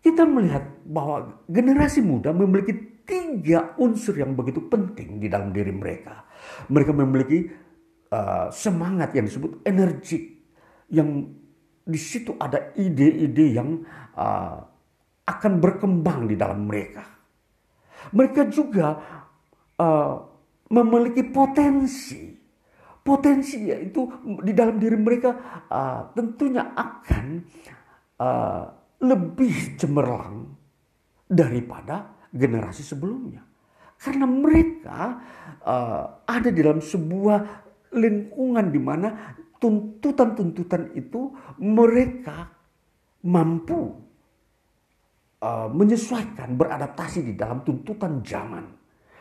[0.01, 6.24] kita melihat bahwa generasi muda memiliki tiga unsur yang begitu penting di dalam diri mereka.
[6.72, 7.53] Mereka memiliki
[8.09, 10.41] uh, semangat yang disebut energi,
[10.89, 11.37] yang
[11.83, 13.83] di situ ada ide-ide yang
[14.14, 14.59] uh,
[15.26, 17.03] akan berkembang di dalam mereka.
[18.11, 18.99] Mereka juga
[19.78, 20.14] uh,
[20.70, 22.30] memiliki potensi.
[23.03, 24.07] Potensi yaitu
[24.47, 25.30] di dalam diri mereka
[25.66, 27.26] uh, tentunya akan
[28.22, 28.64] uh,
[29.03, 30.47] lebih cemerlang
[31.26, 33.43] daripada generasi sebelumnya.
[33.99, 35.18] Karena mereka
[35.66, 37.39] uh, ada di dalam sebuah
[37.95, 41.31] lingkungan di mana tuntutan-tuntutan itu
[41.63, 42.51] mereka
[43.23, 43.95] mampu
[45.39, 48.67] uh, menyesuaikan, beradaptasi di dalam tuntutan zaman.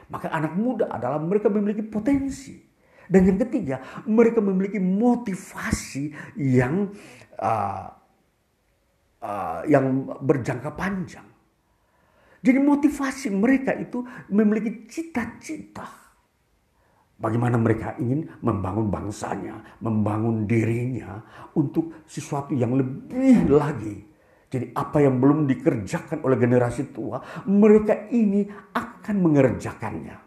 [0.10, 2.58] Maka anak muda adalah mereka memiliki potensi.
[3.06, 6.10] Dan yang ketiga, mereka memiliki motivasi
[6.42, 6.90] yang
[7.38, 7.86] uh,
[9.22, 11.28] uh, yang berjangka panjang.
[12.42, 14.02] Jadi motivasi mereka itu
[14.34, 16.01] memiliki cita-cita.
[17.22, 21.22] Bagaimana mereka ingin membangun bangsanya, membangun dirinya
[21.54, 24.12] untuk sesuatu yang lebih lagi
[24.52, 28.44] jadi apa yang belum dikerjakan oleh generasi tua, mereka ini
[28.76, 30.18] akan mengerjakannya.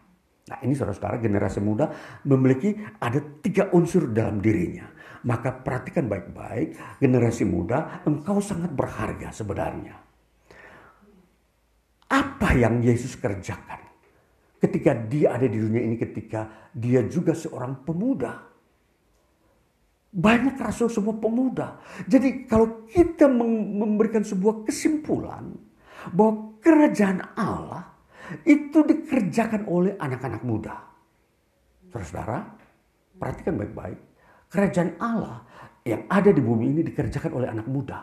[0.48, 1.92] Nah ini saudara-saudara generasi muda
[2.24, 2.72] memiliki
[3.04, 4.88] ada tiga unsur dalam dirinya.
[5.28, 9.96] Maka perhatikan baik-baik generasi muda engkau sangat berharga sebenarnya.
[12.08, 13.83] Apa yang Yesus kerjakan
[14.64, 18.32] ketika dia ada di dunia ini ketika dia juga seorang pemuda.
[20.14, 21.76] Banyak rasul semua pemuda.
[22.08, 25.52] Jadi kalau kita memberikan sebuah kesimpulan
[26.14, 27.92] bahwa kerajaan Allah
[28.48, 30.74] itu dikerjakan oleh anak-anak muda.
[31.92, 32.42] Saudara,
[33.20, 33.98] perhatikan baik-baik.
[34.50, 35.44] Kerajaan Allah
[35.84, 37.98] yang ada di bumi ini dikerjakan oleh anak muda.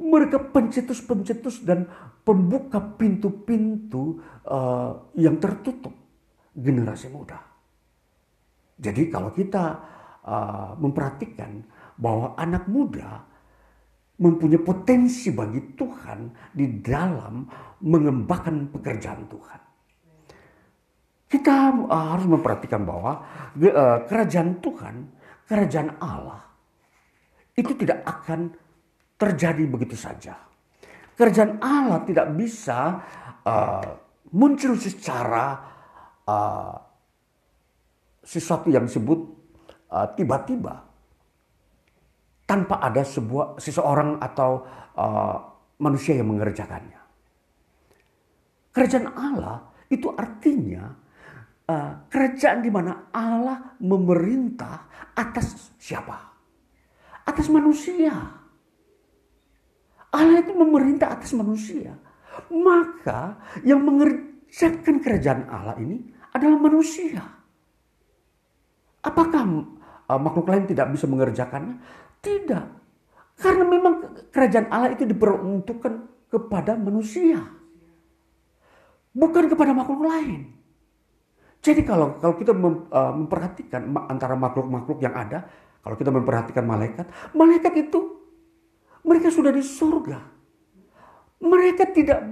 [0.00, 1.88] Mereka pencetus-pencetus dan
[2.24, 5.92] pembuka pintu-pintu uh, yang tertutup
[6.54, 7.40] generasi muda.
[8.80, 9.64] Jadi kalau kita
[10.24, 11.60] uh, memperhatikan
[12.00, 13.28] bahwa anak muda
[14.20, 17.44] mempunyai potensi bagi Tuhan di dalam
[17.80, 19.60] mengembangkan pekerjaan Tuhan.
[21.30, 21.56] Kita
[21.88, 23.12] uh, harus memperhatikan bahwa
[23.56, 24.94] uh, kerajaan Tuhan,
[25.48, 26.40] kerajaan Allah
[27.56, 28.52] itu tidak akan
[29.20, 30.49] terjadi begitu saja.
[31.20, 32.96] Kerajaan Allah tidak bisa
[33.44, 33.84] uh,
[34.32, 35.60] muncul secara
[36.24, 36.72] uh,
[38.24, 39.40] sesuatu yang disebut
[39.90, 40.86] Uh, tiba-tiba
[42.46, 44.62] tanpa ada sebuah seseorang atau
[44.94, 45.36] uh,
[45.82, 47.02] manusia yang mengerjakannya.
[48.70, 50.94] Kerajaan Allah itu artinya
[51.66, 56.14] uh, kerajaan di mana Allah memerintah atas siapa?
[57.26, 58.14] Atas manusia.
[60.10, 61.94] Allah itu memerintah atas manusia.
[62.50, 66.02] Maka yang mengerjakan kerajaan Allah ini
[66.34, 67.22] adalah manusia.
[69.00, 69.42] Apakah
[70.10, 71.78] uh, makhluk lain tidak bisa mengerjakannya?
[72.20, 72.64] Tidak.
[73.40, 73.94] Karena memang
[74.28, 75.92] kerajaan Allah itu diperuntukkan
[76.28, 77.40] kepada manusia.
[79.10, 80.54] Bukan kepada makhluk lain.
[81.60, 85.44] Jadi kalau kalau kita uh, memperhatikan antara makhluk-makhluk yang ada,
[85.80, 88.19] kalau kita memperhatikan malaikat, malaikat itu
[89.10, 90.22] mereka sudah di surga.
[91.42, 92.22] Mereka tidak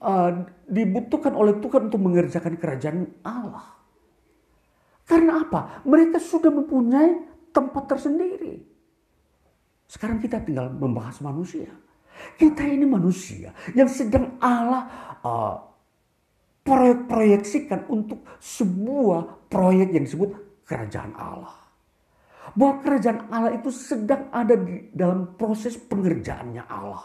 [0.00, 3.68] uh, dibutuhkan oleh Tuhan untuk mengerjakan kerajaan Allah.
[5.04, 5.84] Karena apa?
[5.84, 8.64] Mereka sudah mempunyai tempat tersendiri.
[9.84, 11.68] Sekarang kita tinggal membahas manusia.
[12.40, 14.88] Kita ini manusia yang sedang Allah
[15.20, 15.56] uh,
[16.64, 20.30] proyek-proyeksikan untuk sebuah proyek yang disebut
[20.64, 21.61] kerajaan Allah.
[22.52, 27.04] Bahwa kerajaan Allah itu sedang ada di dalam proses pengerjaannya Allah.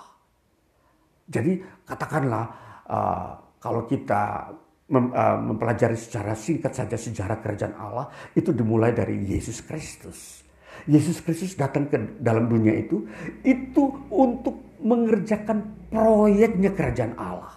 [1.27, 2.45] Jadi katakanlah
[2.87, 3.29] uh,
[3.59, 4.51] kalau kita
[4.91, 10.43] mem, uh, mempelajari secara singkat saja sejarah kerajaan Allah itu dimulai dari Yesus Kristus.
[10.87, 13.03] Yesus Kristus datang ke dalam dunia itu
[13.43, 13.83] itu
[14.13, 17.55] untuk mengerjakan proyeknya kerajaan Allah.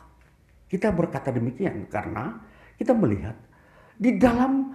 [0.67, 2.39] Kita berkata demikian karena
[2.79, 3.37] kita melihat
[4.01, 4.73] di dalam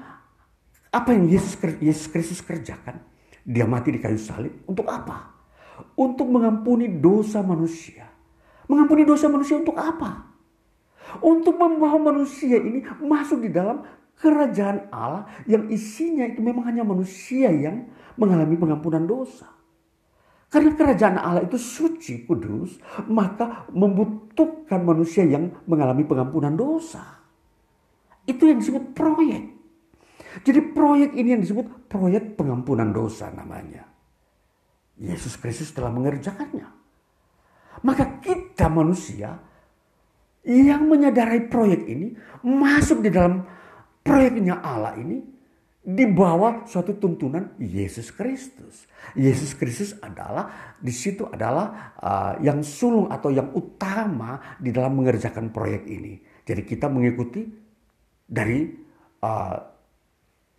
[0.95, 3.03] apa yang Yesus, Yesus Kristus kerjakan,
[3.43, 5.35] dia mati di kayu salib untuk apa?
[5.99, 8.07] Untuk mengampuni dosa manusia.
[8.71, 10.31] Mengampuni dosa manusia untuk apa?
[11.19, 13.83] Untuk membawa manusia ini masuk di dalam
[14.15, 19.51] kerajaan Allah yang isinya itu memang hanya manusia yang mengalami pengampunan dosa.
[20.47, 22.79] Karena kerajaan Allah itu suci, kudus,
[23.11, 27.03] maka membutuhkan manusia yang mengalami pengampunan dosa.
[28.23, 29.54] Itu yang disebut proyek.
[30.43, 33.87] Jadi proyek ini yang disebut proyek pengampunan dosa namanya.
[34.99, 36.67] Yesus Kristus telah mengerjakannya.
[37.83, 39.39] Maka kita manusia
[40.45, 42.15] yang menyadari proyek ini
[42.45, 43.43] masuk di dalam
[44.05, 45.35] proyeknya Allah ini
[45.85, 48.89] di bawah suatu tuntunan Yesus Kristus.
[49.13, 55.53] Yesus Kristus adalah di situ adalah uh, yang sulung atau yang utama di dalam mengerjakan
[55.53, 56.17] proyek ini.
[56.41, 57.45] Jadi kita mengikuti
[58.25, 58.65] dari
[59.21, 59.74] uh,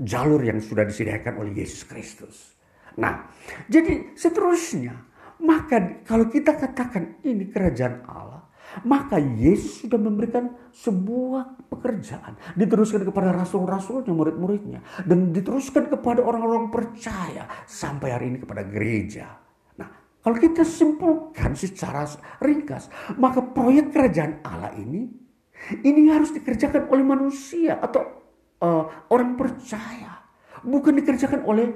[0.01, 2.57] jalur yang sudah disediakan oleh Yesus Kristus.
[2.97, 3.29] Nah,
[3.69, 4.97] jadi seterusnya,
[5.45, 8.47] maka kalau kita katakan ini kerajaan Allah,
[8.85, 12.37] maka Yesus sudah memberikan sebuah pekerjaan.
[12.57, 14.81] Diteruskan kepada rasul-rasulnya, murid-muridnya.
[15.07, 17.49] Dan diteruskan kepada orang-orang percaya.
[17.65, 19.33] Sampai hari ini kepada gereja.
[19.81, 19.89] Nah,
[20.21, 22.05] kalau kita simpulkan secara
[22.43, 22.93] ringkas.
[23.17, 25.09] Maka proyek kerajaan Allah ini.
[25.57, 28.16] Ini harus dikerjakan oleh manusia atau
[28.63, 30.25] uh, orang percaya.
[30.67, 31.71] Bukan dikerjakan oleh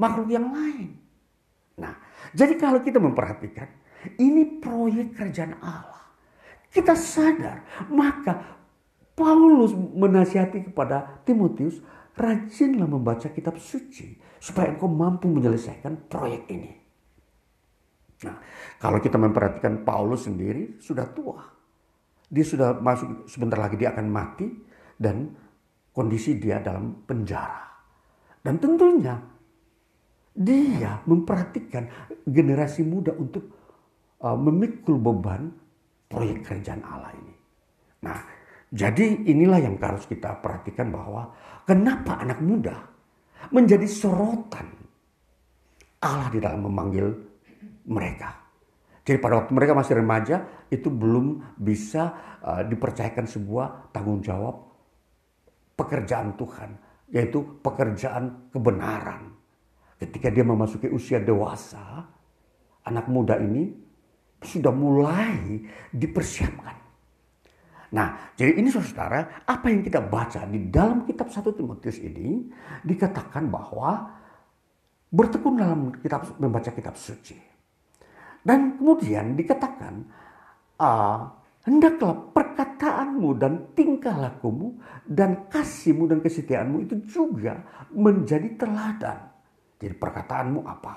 [0.00, 0.98] makhluk yang lain.
[1.78, 1.94] Nah,
[2.32, 3.84] jadi kalau kita memperhatikan.
[4.06, 5.96] Ini proyek kerajaan Allah
[6.76, 7.88] kita sadar.
[7.88, 8.60] Maka
[9.16, 11.80] Paulus menasihati kepada Timotius,
[12.12, 16.72] rajinlah membaca kitab suci supaya engkau mampu menyelesaikan proyek ini.
[18.28, 18.36] Nah,
[18.76, 21.40] kalau kita memperhatikan Paulus sendiri sudah tua.
[22.26, 24.50] Dia sudah masuk sebentar lagi dia akan mati
[24.98, 25.30] dan
[25.96, 27.64] kondisi dia dalam penjara.
[28.44, 29.16] Dan tentunya
[30.36, 33.48] dia memperhatikan generasi muda untuk
[34.20, 35.48] uh, memikul beban
[36.04, 37.34] proyek kerajaan Allah ini.
[38.04, 38.18] Nah,
[38.68, 41.32] jadi inilah yang harus kita perhatikan bahwa
[41.64, 42.76] kenapa anak muda
[43.48, 44.68] menjadi sorotan
[46.04, 47.08] Allah di dalam memanggil
[47.88, 48.36] mereka.
[49.06, 50.36] Jadi pada waktu mereka masih remaja
[50.68, 54.65] itu belum bisa uh, dipercayakan sebuah tanggung jawab
[55.76, 56.70] pekerjaan Tuhan,
[57.12, 59.36] yaitu pekerjaan kebenaran.
[59.96, 62.04] Ketika dia memasuki usia dewasa,
[62.84, 63.72] anak muda ini
[64.40, 65.60] sudah mulai
[65.92, 66.76] dipersiapkan.
[67.96, 72.50] Nah, jadi ini saudara, apa yang kita baca di dalam kitab 1 Timotius ini
[72.82, 74.10] dikatakan bahwa
[75.06, 77.38] bertekun dalam kitab membaca kitab suci.
[78.42, 79.94] Dan kemudian dikatakan
[80.78, 81.20] uh,
[81.66, 87.60] hendaklah perkataanmu dan tingkah lakumu dan kasihmu dan kesetiaanmu itu juga
[87.90, 89.18] menjadi teladan.
[89.76, 90.94] Jadi perkataanmu apa?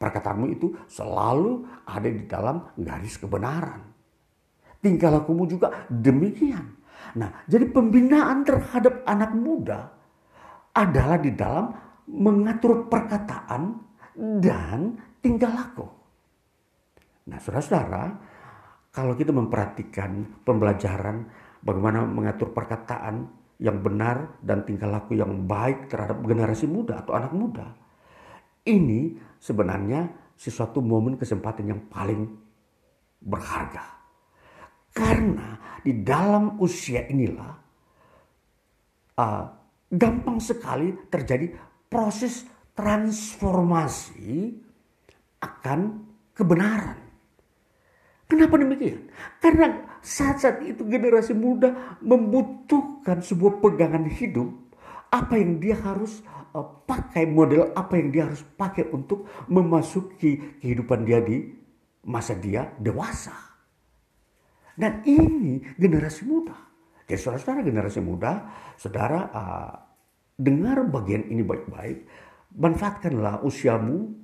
[0.00, 3.84] Perkataanmu itu selalu ada di dalam garis kebenaran.
[4.80, 6.80] Tingkah lakumu juga demikian.
[7.20, 9.92] Nah, jadi pembinaan terhadap anak muda
[10.72, 11.68] adalah di dalam
[12.08, 13.76] mengatur perkataan
[14.40, 15.86] dan tingkah laku.
[17.28, 18.04] Nah, saudara-saudara,
[18.90, 21.26] kalau kita memperhatikan pembelajaran
[21.62, 23.30] bagaimana mengatur perkataan
[23.62, 27.70] yang benar dan tingkah laku yang baik terhadap generasi muda atau anak muda,
[28.66, 32.24] ini sebenarnya sesuatu momen kesempatan yang paling
[33.20, 33.84] berharga.
[34.90, 37.52] Karena di dalam usia inilah
[39.20, 39.44] uh,
[39.92, 41.52] gampang sekali terjadi
[41.86, 44.56] proses transformasi
[45.40, 45.80] akan
[46.32, 46.99] kebenaran.
[48.30, 49.10] Kenapa demikian?
[49.42, 54.54] Karena saat-saat itu generasi muda membutuhkan sebuah pegangan hidup
[55.10, 56.22] apa yang dia harus
[56.54, 61.42] uh, pakai model apa yang dia harus pakai untuk memasuki kehidupan dia di
[62.06, 63.34] masa dia dewasa.
[64.78, 66.54] Dan ini generasi muda.
[67.10, 68.46] Jadi saudara-saudara generasi muda,
[68.78, 69.74] saudara uh,
[70.38, 72.06] dengar bagian ini baik-baik,
[72.54, 74.14] manfaatkanlah usiamu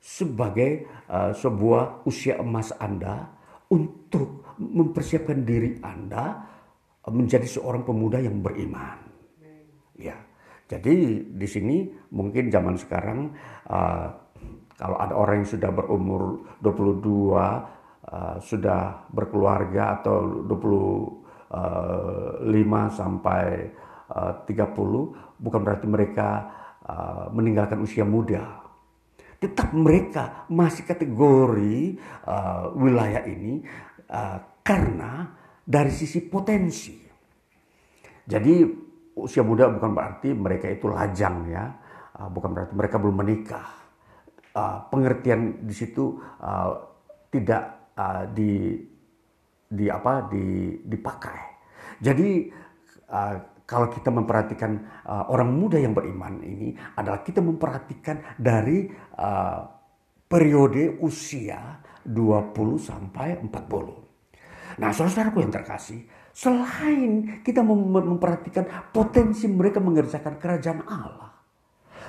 [0.00, 3.41] sebagai uh, sebuah usia emas Anda
[3.72, 6.44] untuk mempersiapkan diri Anda
[7.08, 9.00] menjadi seorang pemuda yang beriman.
[9.98, 10.14] Ya.
[10.70, 13.34] Jadi di sini mungkin zaman sekarang
[13.68, 14.06] uh,
[14.78, 23.68] kalau ada orang yang sudah berumur 22 uh, sudah berkeluarga atau 25 uh, sampai
[24.16, 26.28] uh, 30 bukan berarti mereka
[26.88, 28.61] uh, meninggalkan usia muda.
[29.42, 31.98] Tetap mereka masih kategori
[32.30, 33.58] uh, wilayah ini
[34.06, 35.34] uh, karena
[35.66, 36.94] dari sisi potensi.
[38.22, 38.62] Jadi
[39.18, 41.74] usia muda bukan berarti mereka itu lajang ya,
[42.22, 43.68] uh, bukan berarti mereka belum menikah.
[44.52, 46.76] Uh, pengertian di situ uh,
[47.32, 48.78] tidak uh, di
[49.66, 51.40] di apa di dipakai.
[51.98, 52.52] Jadi
[53.10, 53.36] uh,
[53.72, 58.84] kalau kita memperhatikan uh, orang muda yang beriman ini adalah kita memperhatikan dari
[59.16, 59.64] uh,
[60.28, 64.76] periode usia 20 sampai 40.
[64.76, 66.00] Nah, saudara-saudaraku yang terkasih,
[66.32, 71.28] Selain kita memperhatikan potensi mereka mengerjakan kerajaan Allah.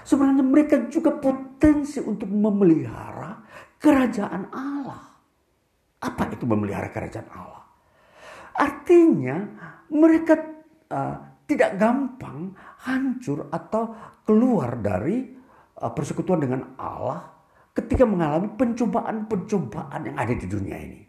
[0.07, 3.43] Sebenarnya mereka juga potensi untuk memelihara
[3.75, 5.03] kerajaan Allah.
[5.99, 7.63] Apa itu memelihara kerajaan Allah?
[8.55, 9.37] Artinya
[9.91, 10.39] mereka
[10.87, 12.55] uh, tidak gampang
[12.87, 15.27] hancur atau keluar dari
[15.79, 17.33] uh, persekutuan dengan Allah
[17.73, 21.01] ketika mengalami pencobaan-pencobaan yang ada di dunia ini.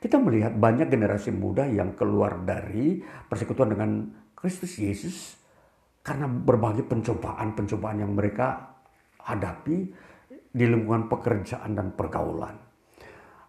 [0.00, 3.90] Kita melihat banyak generasi muda yang keluar dari persekutuan dengan
[4.32, 5.36] Kristus Yesus
[6.00, 8.80] karena berbagai pencobaan-pencobaan yang mereka
[9.20, 9.76] hadapi
[10.50, 12.56] di lingkungan pekerjaan dan pergaulan.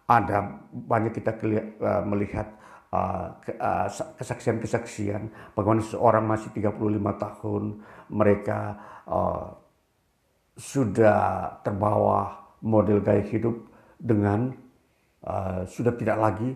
[0.06, 2.61] Ada banyak kita uh, melihat
[2.92, 3.88] uh, uh,
[4.20, 7.62] kesaksian-kesaksian bagaimana seorang masih 35 tahun
[8.12, 8.60] mereka
[9.08, 9.48] uh,
[10.52, 13.56] sudah terbawa model gaya hidup
[13.96, 14.52] dengan
[15.24, 16.50] uh, sudah tidak lagi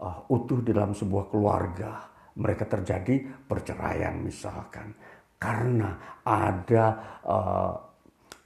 [0.00, 1.92] uh, utuh di dalam sebuah keluarga.
[2.34, 4.90] Mereka terjadi perceraian misalkan
[5.38, 6.86] karena ada
[7.22, 7.74] uh,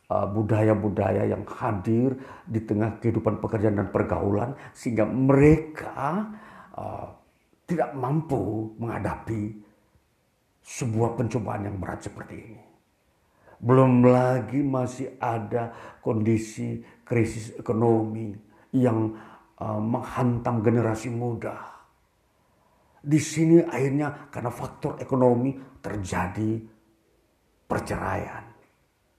[0.08, 6.28] budaya-budaya uh, yang hadir di tengah kehidupan pekerjaan dan pergaulan sehingga mereka
[6.76, 7.17] uh,
[7.68, 9.52] tidak mampu menghadapi
[10.64, 12.64] sebuah pencobaan yang berat seperti ini.
[13.60, 18.32] Belum lagi masih ada kondisi krisis ekonomi
[18.72, 19.12] yang
[19.60, 21.76] uh, menghantam generasi muda.
[23.04, 25.52] Di sini akhirnya karena faktor ekonomi
[25.84, 26.56] terjadi
[27.68, 28.44] perceraian.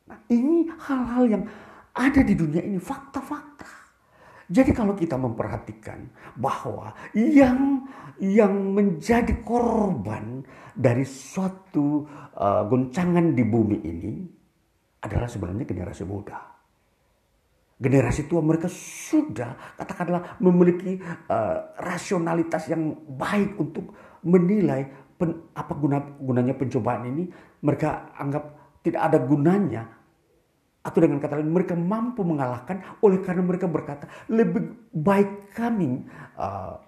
[0.09, 1.43] Nah, ini hal-hal yang
[1.93, 3.78] ada di dunia ini fakta-fakta.
[4.49, 7.85] Jadi kalau kita memperhatikan bahwa yang
[8.17, 10.41] yang menjadi korban
[10.73, 14.13] dari suatu uh, goncangan di bumi ini
[15.05, 16.41] adalah sebenarnya generasi muda.
[17.79, 20.97] Generasi tua mereka sudah katakanlah memiliki
[21.29, 23.93] uh, rasionalitas yang baik untuk
[24.25, 24.83] menilai
[25.15, 27.29] pen, apa guna gunanya pencobaan ini.
[27.61, 28.43] Mereka anggap
[28.81, 29.98] tidak ada gunanya
[30.79, 36.07] atau dengan kata lain mereka mampu mengalahkan oleh karena mereka berkata lebih baik kami
[36.39, 36.79] uh,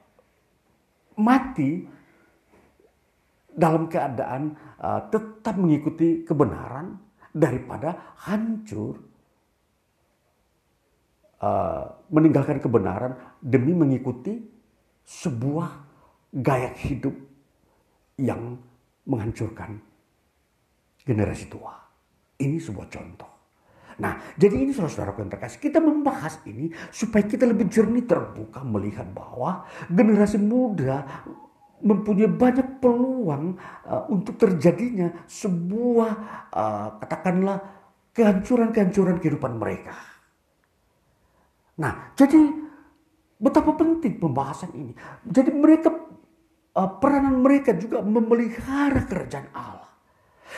[1.19, 1.85] mati
[3.51, 6.95] dalam keadaan uh, tetap mengikuti kebenaran
[7.35, 8.95] daripada hancur
[11.43, 13.11] uh, meninggalkan kebenaran
[13.43, 14.39] demi mengikuti
[15.03, 15.69] sebuah
[16.31, 17.15] gaya hidup
[18.15, 18.55] yang
[19.03, 19.81] menghancurkan
[21.03, 21.75] generasi tua.
[22.39, 23.30] Ini sebuah contoh.
[24.01, 29.05] Nah, jadi ini saudara-saudara yang terkasih, kita membahas ini supaya kita lebih jernih terbuka melihat
[29.13, 31.05] bahwa generasi muda
[31.85, 36.11] mempunyai banyak peluang uh, untuk terjadinya sebuah
[36.49, 37.57] uh, katakanlah
[38.17, 39.93] kehancuran-kehancuran kehidupan mereka.
[41.77, 42.37] Nah, jadi
[43.37, 44.93] betapa penting pembahasan ini.
[45.25, 45.93] Jadi mereka
[46.73, 49.89] uh, peranan mereka juga memelihara kerajaan Allah.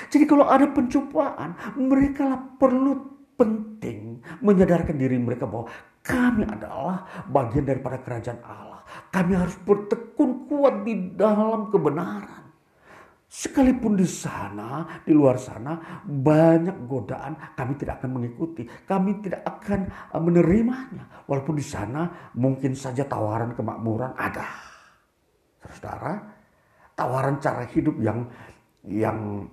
[0.09, 5.67] Jadi kalau ada pencobaan, mereka perlu penting menyadarkan diri mereka bahwa
[6.03, 8.83] kami adalah bagian daripada kerajaan Allah.
[9.07, 12.43] Kami harus bertekun kuat di dalam kebenaran.
[13.33, 18.61] Sekalipun di sana, di luar sana, banyak godaan kami tidak akan mengikuti.
[18.85, 21.25] Kami tidak akan eh, menerimanya.
[21.25, 24.45] Walaupun di sana mungkin saja tawaran kemakmuran ada.
[25.65, 26.19] Saudara,
[26.93, 28.29] tawaran cara hidup yang
[28.85, 29.49] yang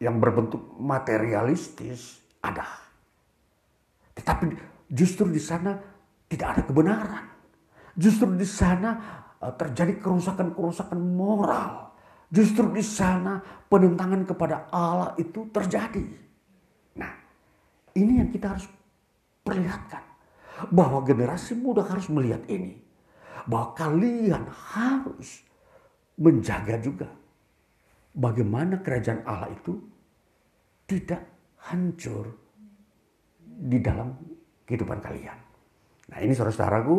[0.00, 2.89] yang berbentuk materialistis ada.
[4.20, 4.44] Tetapi
[4.92, 5.72] justru di sana
[6.28, 7.24] tidak ada kebenaran.
[7.96, 8.90] Justru di sana
[9.40, 11.90] eh, terjadi kerusakan-kerusakan moral
[12.30, 16.06] Justru di sana penentangan kepada Allah itu terjadi.
[16.94, 17.10] Nah,
[17.98, 18.70] ini yang kita harus
[19.42, 20.06] perlihatkan.
[20.70, 22.78] Bahwa generasi muda harus melihat ini.
[23.50, 25.42] Bahwa kalian harus
[26.14, 27.10] menjaga juga
[28.14, 29.80] bagaimana kerajaan Allah itu
[30.86, 31.24] tidak
[31.66, 32.36] hancur
[33.60, 34.16] di dalam
[34.64, 35.38] kehidupan kalian.
[36.08, 36.96] Nah ini saudara-saudaraku,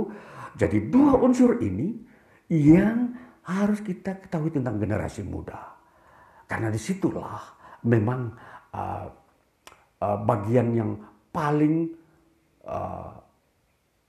[0.53, 1.97] jadi dua unsur ini
[2.53, 5.57] yang harus kita ketahui tentang generasi muda.
[6.45, 7.41] Karena di situlah
[7.87, 8.29] memang
[8.75, 9.07] uh,
[10.03, 10.91] uh, bagian yang
[11.31, 11.89] paling
[12.67, 13.11] uh,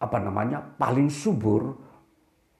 [0.02, 1.78] apa namanya paling subur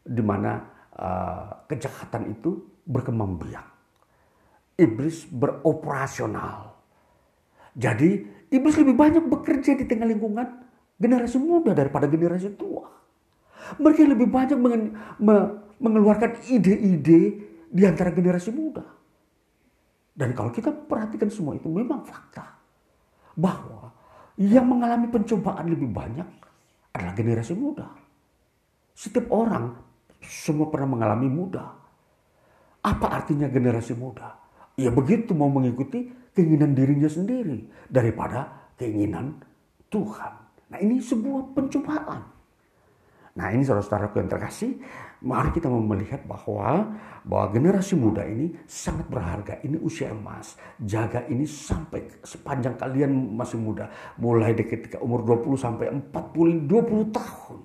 [0.06, 0.62] di mana
[0.96, 3.66] uh, kejahatan itu berkembang biak.
[4.78, 6.72] Iblis beroperasional.
[7.74, 10.46] Jadi iblis lebih banyak bekerja di tengah lingkungan
[11.00, 12.86] generasi muda daripada generasi tua.
[13.80, 14.58] Mereka lebih banyak
[15.80, 17.20] mengeluarkan ide-ide
[17.72, 18.84] di antara generasi muda.
[20.12, 22.60] Dan kalau kita perhatikan semua itu memang fakta.
[23.32, 23.88] Bahwa
[24.36, 26.28] yang mengalami pencobaan lebih banyak
[26.92, 27.88] adalah generasi muda.
[28.92, 29.72] Setiap orang
[30.20, 31.72] semua pernah mengalami muda.
[32.84, 34.41] Apa artinya generasi muda?
[34.80, 39.40] Ya begitu mau mengikuti keinginan dirinya sendiri daripada keinginan
[39.92, 40.32] Tuhan.
[40.72, 42.32] Nah ini sebuah pencobaan.
[43.32, 44.76] Nah ini saudara-saudaraku yang terkasih,
[45.24, 46.92] mari kita melihat bahwa
[47.24, 49.60] bahwa generasi muda ini sangat berharga.
[49.64, 50.60] Ini usia emas.
[50.76, 53.88] Jaga ini sampai sepanjang kalian masih muda.
[54.20, 57.60] Mulai dari ketika umur 20 sampai 40, 20 tahun.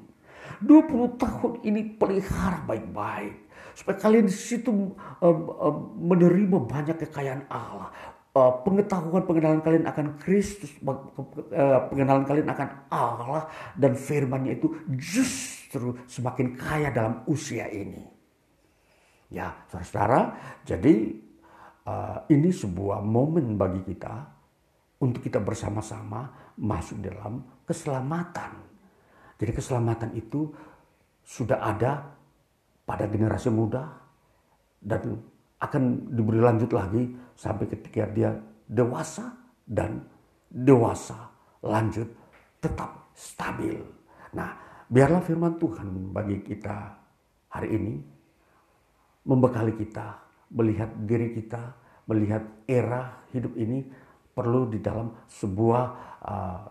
[0.63, 3.46] 20 tahun ini pelihara baik-baik.
[3.77, 4.89] Supaya kalian di situ um,
[5.21, 7.93] um, menerima banyak kekayaan Allah
[8.37, 14.67] uh, pengetahuan pengenalan kalian akan Kristus, uh, pengenalan kalian akan Allah dan firman-Nya itu
[14.97, 18.05] justru semakin kaya dalam usia ini.
[19.27, 20.21] Ya, saudara-saudara,
[20.63, 20.95] jadi
[21.83, 24.23] uh, ini sebuah momen bagi kita
[25.03, 28.63] untuk kita bersama-sama masuk dalam keselamatan.
[29.37, 30.49] Jadi keselamatan itu
[31.27, 32.16] sudah ada
[32.87, 33.83] pada generasi muda
[34.79, 35.19] dan
[35.59, 37.03] akan diberi lanjut lagi
[37.35, 38.31] sampai ketika dia
[38.63, 39.35] dewasa
[39.67, 40.07] dan
[40.47, 41.27] dewasa
[41.59, 42.07] lanjut
[42.63, 43.75] tetap stabil.
[44.31, 44.55] Nah,
[44.87, 46.95] biarlah firman Tuhan bagi kita
[47.51, 47.93] hari ini
[49.27, 50.23] membekali kita
[50.55, 51.75] melihat diri kita,
[52.07, 53.83] melihat era hidup ini
[54.31, 55.85] perlu di dalam sebuah
[56.23, 56.61] uh,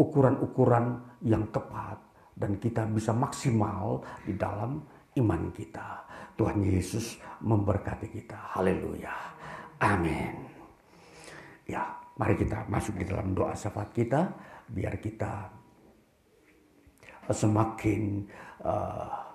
[0.00, 2.00] ukuran-ukuran uh, yang tepat
[2.34, 4.82] dan kita bisa maksimal di dalam
[5.16, 6.04] iman kita.
[6.36, 8.36] Tuhan Yesus memberkati kita.
[8.56, 9.12] Haleluya.
[9.80, 10.36] Amin.
[11.64, 11.82] Ya,
[12.20, 14.30] mari kita masuk di dalam doa syafaat kita
[14.70, 15.48] biar kita
[17.32, 18.22] semakin
[18.62, 19.26] uh,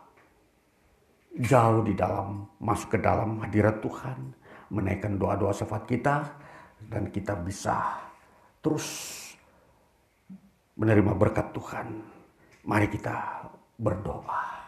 [1.41, 4.19] jauh di dalam masuk ke dalam hadirat Tuhan,
[4.71, 6.15] menaikkan doa-doa syafaat kita
[6.87, 7.99] dan kita bisa
[8.63, 9.19] terus
[10.77, 11.87] menerima berkat Tuhan.
[12.61, 13.47] Mari kita
[13.81, 14.60] berdoa.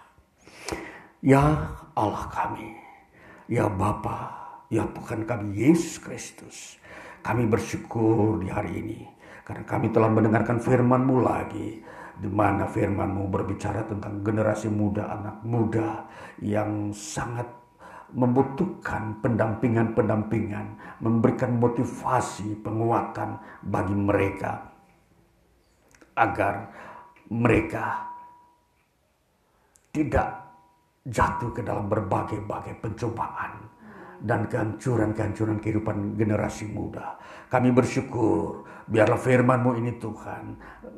[1.23, 1.39] Ya
[1.95, 2.75] Allah kami,
[3.47, 4.27] ya Bapa,
[4.67, 6.75] ya Tuhan kami Yesus Kristus.
[7.23, 9.07] Kami bersyukur di hari ini
[9.47, 11.79] karena kami telah mendengarkan firman-Mu lagi
[12.19, 16.11] di mana firman-Mu berbicara tentang generasi muda, anak muda
[16.43, 17.47] yang sangat
[18.11, 24.75] membutuhkan pendampingan-pendampingan, memberikan motivasi, penguatan bagi mereka
[26.19, 26.67] agar
[27.31, 28.11] mereka
[29.95, 30.42] tidak
[31.03, 33.72] jatuh ke dalam berbagai-bagai pencobaan
[34.23, 37.19] dan kehancuran-kehancuran kehidupan generasi muda.
[37.51, 40.43] Kami bersyukur biarlah firman-Mu ini Tuhan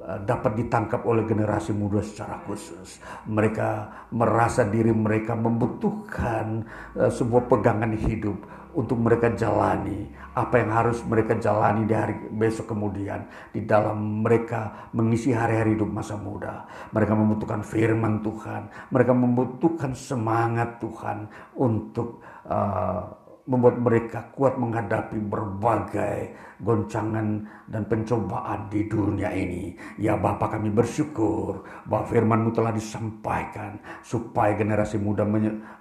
[0.05, 3.01] eh, dapat ditangkap oleh generasi muda secara khusus.
[3.25, 3.69] Mereka
[4.13, 6.63] merasa diri mereka membutuhkan
[6.95, 8.37] eh, sebuah pegangan hidup
[8.75, 13.23] untuk mereka jalani apa yang harus mereka jalani di hari besok kemudian
[13.55, 16.67] di dalam mereka mengisi hari-hari hidup masa muda.
[16.91, 22.19] Mereka membutuhkan firman Tuhan, mereka membutuhkan semangat Tuhan untuk
[22.49, 29.77] uh, membuat mereka kuat menghadapi berbagai goncangan dan pencobaan di dunia ini.
[30.01, 35.21] Ya Bapak kami bersyukur bahwa firman-Mu telah disampaikan supaya generasi muda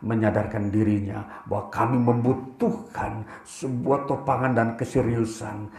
[0.04, 5.72] menyadarkan dirinya bahwa kami membutuhkan sebuah topangan dan keseriusan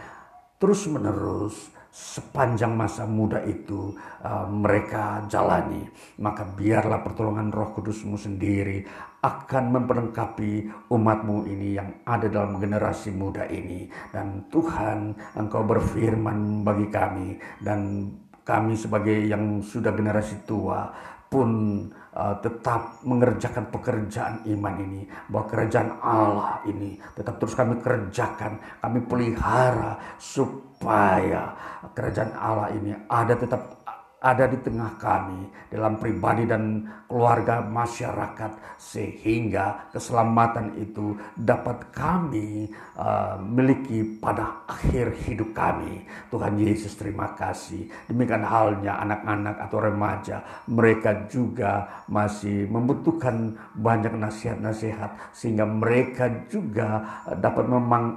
[0.58, 5.88] terus menerus sepanjang masa muda itu uh, mereka jalani.
[6.20, 8.84] Maka biarlah pertolongan Roh Kudusmu sendiri
[9.24, 10.52] akan memperlengkapi
[10.92, 13.88] umatmu ini yang ada dalam generasi muda ini.
[14.12, 17.40] Dan Tuhan engkau berfirman bagi kami.
[17.64, 18.12] Dan
[18.44, 20.92] kami sebagai yang sudah generasi tua
[21.26, 21.82] pun
[22.16, 29.04] uh, tetap mengerjakan pekerjaan iman ini bahwa kerajaan Allah ini tetap terus kami kerjakan kami
[29.04, 31.52] pelihara supaya
[31.92, 33.75] kerajaan Allah ini ada tetap
[34.16, 43.36] ada di tengah kami dalam pribadi dan keluarga masyarakat sehingga keselamatan itu dapat kami uh,
[43.38, 46.08] miliki pada akhir hidup kami.
[46.32, 47.86] Tuhan Yesus terima kasih.
[48.08, 57.04] Demikian halnya anak-anak atau remaja, mereka juga masih membutuhkan banyak nasihat-nasihat sehingga mereka juga
[57.36, 57.68] dapat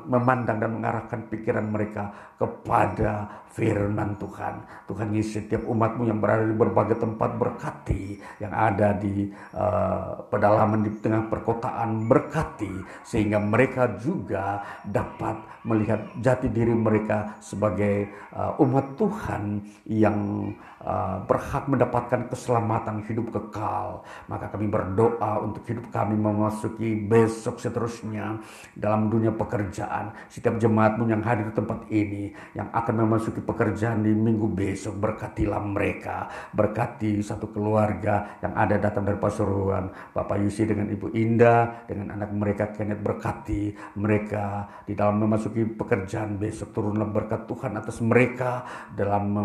[0.07, 4.61] memandang dan mengarahkan pikiran mereka kepada firman Tuhan.
[4.85, 10.85] Tuhan Yesus setiap umatmu yang berada di berbagai tempat berkati, yang ada di uh, pedalaman
[10.85, 12.71] di tengah perkotaan berkati,
[13.05, 20.49] sehingga mereka juga dapat melihat jati diri mereka sebagai uh, umat Tuhan yang
[20.83, 24.03] uh, berhak mendapatkan keselamatan hidup kekal.
[24.27, 28.39] Maka kami berdoa untuk hidup kami memasuki besok seterusnya
[28.75, 30.11] dalam dunia pekerjaan.
[30.31, 35.61] Setiap jemaatmu yang hadir di tempat ini, yang akan memasuki pekerjaan di minggu besok, berkatilah
[35.63, 36.27] mereka.
[36.55, 39.91] Berkati satu keluarga yang ada datang dari Pasuruan.
[40.15, 46.39] Bapak Yusi dengan Ibu Indah, dengan anak mereka Kenneth berkati mereka di dalam memasuki pekerjaan
[46.39, 46.71] besok.
[46.71, 48.63] Turunlah berkat Tuhan atas mereka
[48.93, 49.35] dalam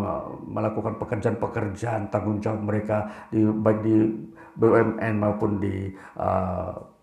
[0.49, 0.97] melakukan
[1.33, 3.95] pekerjaan-pekerjaan tanggung jawab mereka di baik di
[4.55, 6.94] BUMN maupun di uh,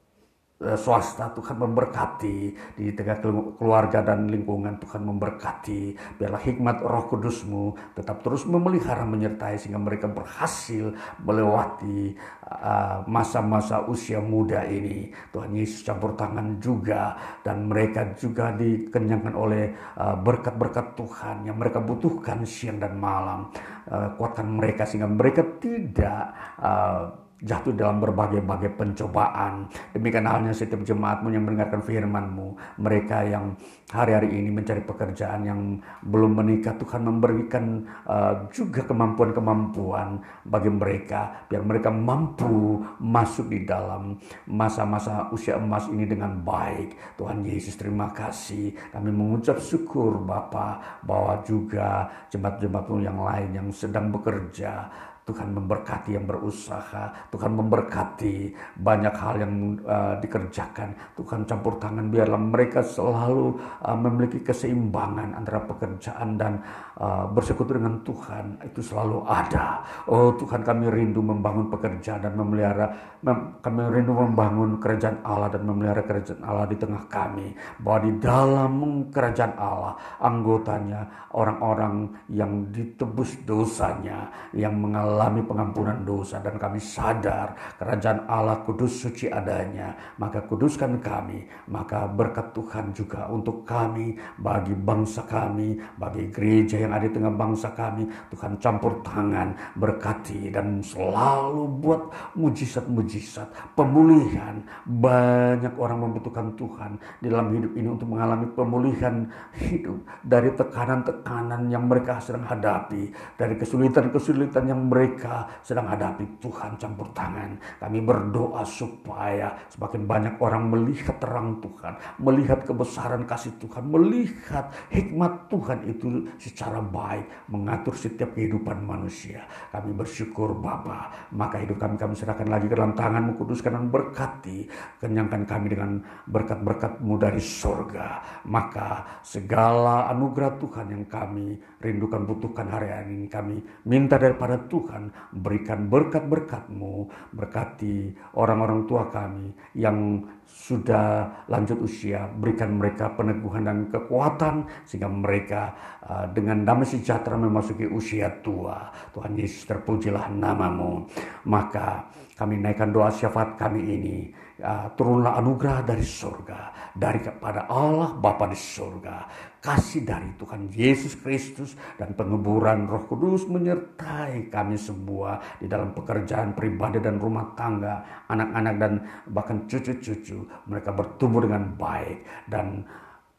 [0.77, 2.37] swasta Tuhan memberkati.
[2.77, 3.17] Di tengah
[3.57, 5.81] keluarga dan lingkungan Tuhan memberkati.
[6.17, 12.13] Biarlah hikmat roh kudusmu tetap terus memelihara menyertai sehingga mereka berhasil melewati
[12.45, 15.09] eh, masa-masa uh, usia muda ini.
[15.33, 21.57] Tuhan Yesus campur tangan juga dan mereka juga dikenyangkan oleh eh, berkat-berkat uh, Tuhan yang
[21.57, 23.49] mereka butuhkan siang dan malam.
[23.81, 29.65] Uh, kuatkan mereka sehingga mereka tidak uh, jatuh dalam berbagai-bagai pencobaan.
[29.91, 32.77] Demikian halnya setiap jemaatmu yang mendengarkan firmanmu.
[32.77, 33.57] Mereka yang
[33.89, 35.61] hari-hari ini mencari pekerjaan yang
[36.05, 36.77] belum menikah.
[36.77, 41.49] Tuhan memberikan uh, juga kemampuan-kemampuan bagi mereka.
[41.49, 47.17] Biar mereka mampu masuk di dalam masa-masa usia emas ini dengan baik.
[47.17, 48.93] Tuhan Yesus terima kasih.
[48.93, 54.87] Kami mengucap syukur Bapa bahwa juga jemaat-jemaatmu yang lain yang sedang bekerja
[55.31, 58.51] Tuhan memberkati yang berusaha, Tuhan memberkati
[58.83, 60.91] banyak hal yang uh, dikerjakan.
[61.15, 66.59] Tuhan campur tangan biarlah mereka selalu uh, memiliki keseimbangan antara pekerjaan dan
[66.99, 68.59] uh, bersekutu dengan Tuhan.
[68.67, 69.87] Itu selalu ada.
[70.11, 72.91] Oh Tuhan kami rindu membangun pekerjaan dan memelihara,
[73.23, 77.55] mem kami rindu membangun kerajaan Allah dan memelihara kerajaan Allah di tengah kami.
[77.79, 78.73] Bahwa di dalam
[79.07, 87.53] kerajaan Allah anggotanya orang-orang yang ditebus dosanya, yang mengalami mengalami pengampunan dosa dan kami sadar
[87.77, 89.93] kerajaan Allah kudus suci adanya.
[90.17, 96.97] Maka kuduskan kami maka berkat Tuhan juga untuk kami bagi bangsa kami bagi gereja yang
[96.97, 98.09] ada di tengah bangsa kami.
[98.33, 104.57] Tuhan campur tangan berkati dan selalu buat mujizat-mujizat pemulihan.
[104.89, 111.85] Banyak orang membutuhkan Tuhan di dalam hidup ini untuk mengalami pemulihan hidup dari tekanan-tekanan yang
[111.85, 117.57] mereka sedang hadapi dari kesulitan-kesulitan yang mereka mereka sedang hadapi Tuhan campur tangan.
[117.81, 125.49] Kami berdoa supaya semakin banyak orang melihat terang Tuhan, melihat kebesaran kasih Tuhan, melihat hikmat
[125.49, 129.41] Tuhan itu secara baik mengatur setiap kehidupan manusia.
[129.73, 134.69] Kami bersyukur Bapa, maka hidup kami kami serahkan lagi ke dalam tanganmu kuduskan dan berkati,
[135.01, 135.97] kenyangkan kami dengan
[136.29, 138.21] berkat-berkatmu dari surga.
[138.45, 145.07] Maka segala anugerah Tuhan yang kami rindukan butuhkan hari ini kami minta daripada Tuhan Tuhan,
[145.39, 154.67] berikan berkat-berkat-Mu, berkati orang-orang tua kami yang sudah lanjut usia, berikan mereka peneguhan dan kekuatan
[154.83, 155.71] sehingga mereka
[156.03, 158.91] uh, dengan damai sejahtera memasuki usia tua.
[159.15, 161.07] Tuhan Yesus terpujilah namamu.
[161.47, 164.17] Maka kami naikkan doa syafaat kami ini
[164.61, 169.27] uh, turunlah anugerah dari surga, dari kepada Allah Bapa di surga,
[169.59, 176.53] kasih dari Tuhan Yesus Kristus dan penguburan Roh Kudus menyertai kami semua di dalam pekerjaan
[176.53, 178.93] pribadi dan rumah tangga, anak-anak dan
[179.27, 182.85] bahkan cucu-cucu mereka bertumbuh dengan baik dan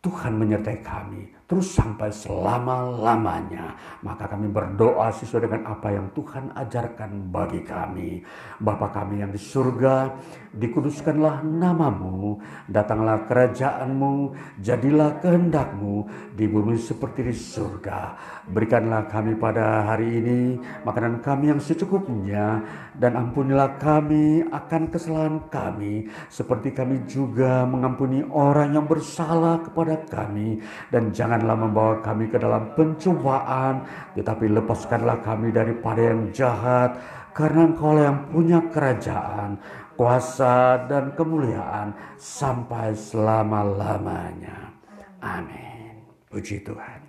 [0.02, 3.78] Tuhan menyertai kami terus sampai selama-lamanya.
[4.02, 8.18] Maka kami berdoa sesuai dengan apa yang Tuhan ajarkan bagi kami.
[8.58, 10.10] Bapa kami yang di surga,
[10.56, 14.32] dikuduskanlah namamu, datanglah kerajaanmu,
[14.64, 18.00] jadilah kehendakmu di bumi seperti di surga.
[18.48, 20.40] Berikanlah kami pada hari ini
[20.86, 22.64] makanan kami yang secukupnya
[22.96, 30.62] dan ampunilah kami akan kesalahan kami seperti kami juga mengampuni orang yang bersalah kepada kami
[30.88, 37.00] dan jangan janganlah membawa kami ke dalam pencobaan, tetapi lepaskanlah kami daripada yang jahat,
[37.32, 39.56] karena Engkau yang punya kerajaan,
[40.02, 44.74] kuasa dan kemuliaan sampai selama-lamanya.
[45.22, 46.02] Amin.
[46.26, 47.01] Puji Tuhan.